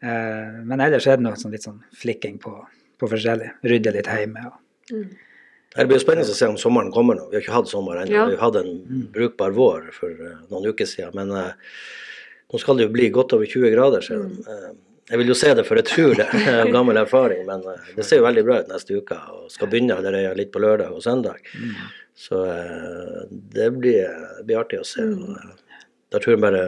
Eh, 0.05 0.61
men 0.69 0.83
ellers 0.85 1.09
er 1.09 1.19
det 1.19 1.25
noe 1.25 1.41
sånn 1.41 1.55
litt 1.57 1.65
sånn 1.65 1.81
flikking 1.97 2.37
på, 2.43 2.53
på 3.01 3.09
forskjellig. 3.11 3.55
Rydde 3.65 3.95
litt 3.97 4.11
hjemme. 4.13 4.45
Ja. 4.45 4.53
Mm. 4.93 5.09
Det 5.75 5.89
blir 5.91 5.99
jo 5.99 6.05
spennende 6.05 6.31
å 6.31 6.39
se 6.39 6.47
om 6.47 6.59
sommeren 6.61 6.93
kommer 6.95 7.17
nå. 7.19 7.27
Vi 7.31 7.39
har 7.39 7.43
ikke 7.43 7.57
hatt 7.57 7.71
sommer 7.71 7.99
ennå. 7.99 8.15
Ja. 8.15 8.27
Vi 8.31 8.37
har 8.39 8.45
hatt 8.47 8.61
en 8.61 9.07
brukbar 9.15 9.55
vår 9.57 9.89
for 9.97 10.13
eh, 10.13 10.37
noen 10.53 10.69
uker 10.71 10.87
siden. 10.87 11.17
Men 11.19 11.33
eh, 11.35 11.81
nå 12.53 12.61
skal 12.63 12.79
det 12.79 12.87
jo 12.87 12.93
bli 12.95 13.09
godt 13.15 13.35
over 13.35 13.49
20 13.51 13.73
grader. 13.75 14.05
Så, 14.05 14.21
eh, 14.23 14.69
jeg 15.11 15.21
vil 15.21 15.29
jo 15.29 15.37
se 15.37 15.51
det 15.57 15.67
for 15.69 15.81
jeg 15.81 15.89
tror 15.91 16.15
det, 16.21 16.29
av 16.55 16.73
gammel 16.73 17.01
erfaring. 17.01 17.45
Men 17.49 17.67
eh, 17.69 17.93
det 17.99 18.07
ser 18.07 18.23
jo 18.23 18.29
veldig 18.29 18.47
bra 18.47 18.63
ut 18.63 18.73
neste 18.73 19.01
uke, 19.01 19.19
og 19.35 19.53
skal 19.53 19.71
begynne 19.73 19.99
allerede 19.99 20.35
litt 20.39 20.53
på 20.55 20.63
lørdag 20.65 20.95
og 20.95 21.05
søndag. 21.05 21.45
Så 22.17 22.41
eh, 22.49 23.21
det 23.31 23.71
blir, 23.77 24.09
det 24.39 24.49
blir 24.49 24.63
artig 24.63 24.81
å 24.81 24.89
se. 24.89 25.05
Og, 25.05 25.37
eh, 25.37 25.87
da 26.15 26.23
tror 26.23 26.37
jeg 26.37 26.45
bare 26.45 26.65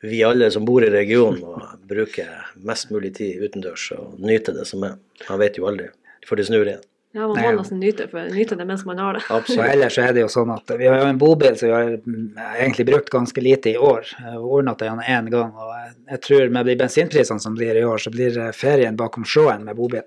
vi 0.00 0.22
alle 0.24 0.48
som 0.52 0.64
bor 0.64 0.80
i 0.80 0.88
regionen 0.92 1.42
må 1.44 1.58
bruke 1.88 2.24
mest 2.64 2.88
mulig 2.94 3.12
tid 3.18 3.42
utendørs 3.44 3.90
og 3.98 4.20
nyte 4.24 4.54
det 4.56 4.64
som 4.68 4.86
er. 4.86 4.96
Man 5.26 5.42
vet 5.42 5.58
jo 5.60 5.68
aldri 5.68 5.90
for 6.24 6.40
det 6.40 6.46
snur 6.48 6.64
igjen. 6.64 6.86
Ja, 7.12 7.24
man 7.26 7.34
må 7.34 7.42
ja. 7.42 7.52
nesten 7.58 7.80
nyte, 7.82 8.04
nyte 8.30 8.54
det 8.54 8.64
mens 8.68 8.84
man 8.86 8.98
har 9.02 9.16
det. 9.18 9.22
Absolutt. 9.34 9.66
ellers 9.72 9.96
er 9.98 10.12
det 10.14 10.20
jo 10.22 10.28
sånn 10.30 10.52
at 10.54 10.70
vi 10.78 10.86
har 10.86 11.00
jo 11.02 11.08
en 11.10 11.18
bobil 11.18 11.56
som 11.58 11.66
vi 11.66 11.74
har 11.74 11.88
mm, 12.04 12.26
egentlig 12.60 12.84
brukt 12.86 13.10
ganske 13.10 13.42
lite 13.42 13.72
i 13.72 13.76
år. 13.76 14.06
Ordnet 14.20 14.44
Overnatta 14.44 14.86
igjen 14.86 15.00
én 15.16 15.30
gang. 15.32 15.50
Og 15.58 15.72
jeg, 16.12 16.20
tror 16.22 16.52
med 16.54 16.66
de 16.70 16.76
bensinprisene 16.78 17.42
som 17.42 17.56
blir 17.58 17.74
i 17.80 17.82
år, 17.82 17.98
så 18.04 18.12
blir 18.14 18.38
eh, 18.38 18.52
ferien 18.54 18.94
bakom 19.00 19.26
sjåen 19.26 19.64
med 19.66 19.74
bobilen. 19.80 20.06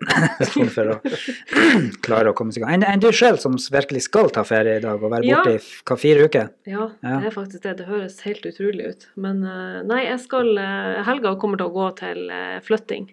sånn 0.53 0.71
for 0.77 0.93
å 0.93 0.99
klare 2.07 2.31
å 2.31 2.37
komme 2.37 2.55
seg 2.55 2.61
i 2.61 2.65
gang. 2.65 2.77
Enn 2.77 2.85
en 2.87 3.03
du 3.03 3.09
sjøl 3.15 3.39
som 3.41 3.57
virkelig 3.73 4.05
skal 4.07 4.31
ta 4.33 4.45
ferie 4.47 4.77
i 4.79 4.83
dag 4.83 5.03
og 5.03 5.11
være 5.11 5.27
Ja. 5.27 5.41
borte 5.43 5.57
i 5.57 5.59
f- 5.59 5.81
hva, 5.89 5.97
fire 5.99 6.27
uker? 6.29 6.49
Ja, 6.69 6.87
Ja. 7.03 7.17
det 7.19 7.31
er 7.33 7.35
faktisk 7.35 7.63
det. 7.67 7.75
Det 7.81 7.89
høres 7.89 8.21
helt 8.23 8.45
utrolig 8.47 8.87
ut. 8.93 9.07
Men 9.19 9.43
eh, 9.43 9.81
nei, 9.91 10.05
jeg 10.07 10.21
skal 10.23 10.55
eh, 10.57 11.03
Helga 11.07 11.35
kommer 11.41 11.59
til 11.59 11.67
å 11.67 11.75
gå 11.75 11.89
til 11.99 12.29
eh, 12.31 12.59
flytting. 12.63 13.09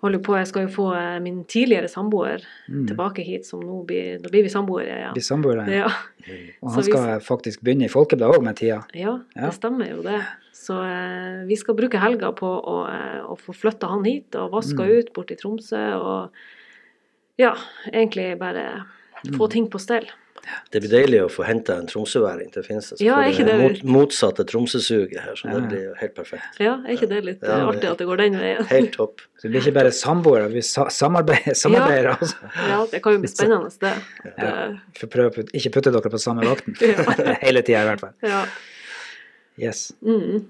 Holder 0.00 0.18
på, 0.22 0.36
jeg 0.38 0.46
skal 0.46 0.62
jo 0.62 0.68
få 0.68 0.84
eh, 0.94 1.18
min 1.20 1.44
tidligere 1.44 1.88
samboer 1.90 2.44
Mm. 2.70 2.86
tilbake 2.86 3.24
hit, 3.24 3.46
som 3.46 3.60
nå 3.60 3.84
blir 3.86 4.18
Da 4.22 4.28
blir 4.28 4.42
vi 4.44 4.48
samboere, 4.48 4.98
ja. 5.00 5.12
Blir 5.12 5.22
samboere. 5.26 5.64
Ja, 5.68 5.88
Og 6.62 6.70
han 6.72 6.82
vi- 6.84 6.90
skal 6.92 7.20
faktisk 7.20 7.60
begynne 7.62 7.84
i 7.86 7.88
Folkebladet 7.88 8.36
òg 8.38 8.44
med 8.44 8.56
tida. 8.56 8.84
ja, 8.94 9.18
Ja. 9.36 9.46
det 9.46 9.54
stemmer 9.54 9.90
jo 9.90 10.02
det. 10.02 10.20
Så 10.54 10.74
eh, 10.84 11.46
vi 11.46 11.56
skal 11.56 11.74
bruke 11.74 11.98
helga 11.98 12.30
på 12.32 12.46
å, 12.46 12.76
eh, 12.88 13.22
å 13.26 13.36
få 13.38 13.54
flytta 13.54 13.88
han 13.88 14.04
hit 14.04 14.34
og 14.36 14.52
vaska 14.52 14.84
Mm. 14.84 14.98
ut 14.98 15.12
bort 15.14 15.30
i 15.30 15.34
Tromsø 15.36 15.94
og 16.00 16.30
ja, 17.38 17.54
egentlig 17.92 18.38
bare 18.38 18.84
Mm. 19.26 19.34
få 19.36 19.50
ting 19.50 19.66
på 19.68 19.80
stell. 19.80 20.06
Det 20.72 20.80
blir 20.84 20.90
deilig 20.92 21.18
å 21.24 21.28
få 21.32 21.44
henta 21.48 21.74
en 21.80 21.86
tromsøværing 21.90 22.50
til 22.54 22.62
Finnsnes. 22.64 22.98
Så 23.00 23.04
Ja, 23.04 23.16
får 23.16 23.24
er 23.26 23.32
ikke 23.34 23.46
det 23.48 23.56
mot, 23.60 23.80
motsatte 23.98 24.44
Tromsø-suget 24.48 25.20
her, 25.20 25.34
så 25.36 25.48
Ja. 25.48 25.54
det 25.58 25.68
blir 25.68 25.82
jo 25.88 25.94
helt 26.00 26.14
perfekt. 26.14 26.58
Ja, 26.60 26.74
er 26.84 26.94
ikke 26.96 27.08
det 27.08 27.24
litt 27.24 27.42
Ja, 27.42 27.58
artig 27.68 27.90
at 27.90 27.98
det 27.98 28.06
går 28.06 28.16
den 28.22 28.38
veien? 28.40 28.64
Helt 28.70 28.92
topp. 28.96 29.20
Så 29.38 29.42
vi 29.48 29.48
blir 29.54 29.60
ikke 29.66 29.74
bare 29.80 29.92
samboere, 29.92 30.48
vi 30.52 30.60
samarbeider, 30.62 31.54
samarbeider, 31.54 32.10
ja. 32.10 32.16
altså. 32.16 32.52
Ja, 32.68 32.86
det 32.90 33.02
kan 33.02 33.12
jo 33.12 33.18
bli 33.24 33.28
spennende, 33.28 33.72
det. 33.80 33.94
Ja. 34.38 34.52
For 34.98 35.06
prøve 35.06 35.30
å 35.30 35.34
putte- 35.36 35.54
ikke 35.54 35.72
putte 35.78 35.92
dere 35.92 36.10
på 36.10 36.18
samme 36.22 36.44
vakten. 36.48 36.76
Ja. 36.80 37.34
Hele 37.46 37.62
tida 37.62 37.82
i 37.84 37.90
hvert 37.92 38.00
fall. 38.06 38.14
ja. 38.22 38.44
Yes. 39.58 39.92
Mm. 40.06 40.46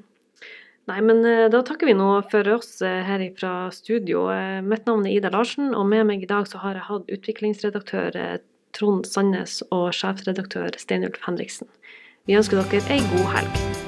Nei, 0.88 1.00
men 1.04 1.18
eh, 1.28 1.48
da 1.52 1.60
takker 1.64 1.88
vi 1.88 1.94
nå 1.96 2.08
for 2.30 2.48
oss 2.54 2.80
eh, 2.84 3.02
her 3.04 3.22
fra 3.36 3.70
studio. 3.72 4.26
Eh, 4.32 4.60
Mitt 4.64 4.86
navn 4.88 5.04
er 5.06 5.16
Ida 5.18 5.30
Larsen, 5.32 5.74
og 5.76 5.84
med 5.88 6.06
meg 6.08 6.22
i 6.24 6.28
dag 6.28 6.46
så 6.48 6.60
har 6.62 6.78
jeg 6.78 6.86
hatt 6.88 7.10
utviklingsredaktør 7.16 8.16
Trond 8.76 9.08
Sandnes 9.08 9.60
og 9.70 9.90
sjefredaktør 9.96 10.76
Steinulf 10.78 11.20
Henriksen. 11.26 11.68
Vi 12.28 12.36
ønsker 12.36 12.60
dere 12.60 12.84
ei 12.92 13.04
god 13.12 13.30
helg. 13.36 13.87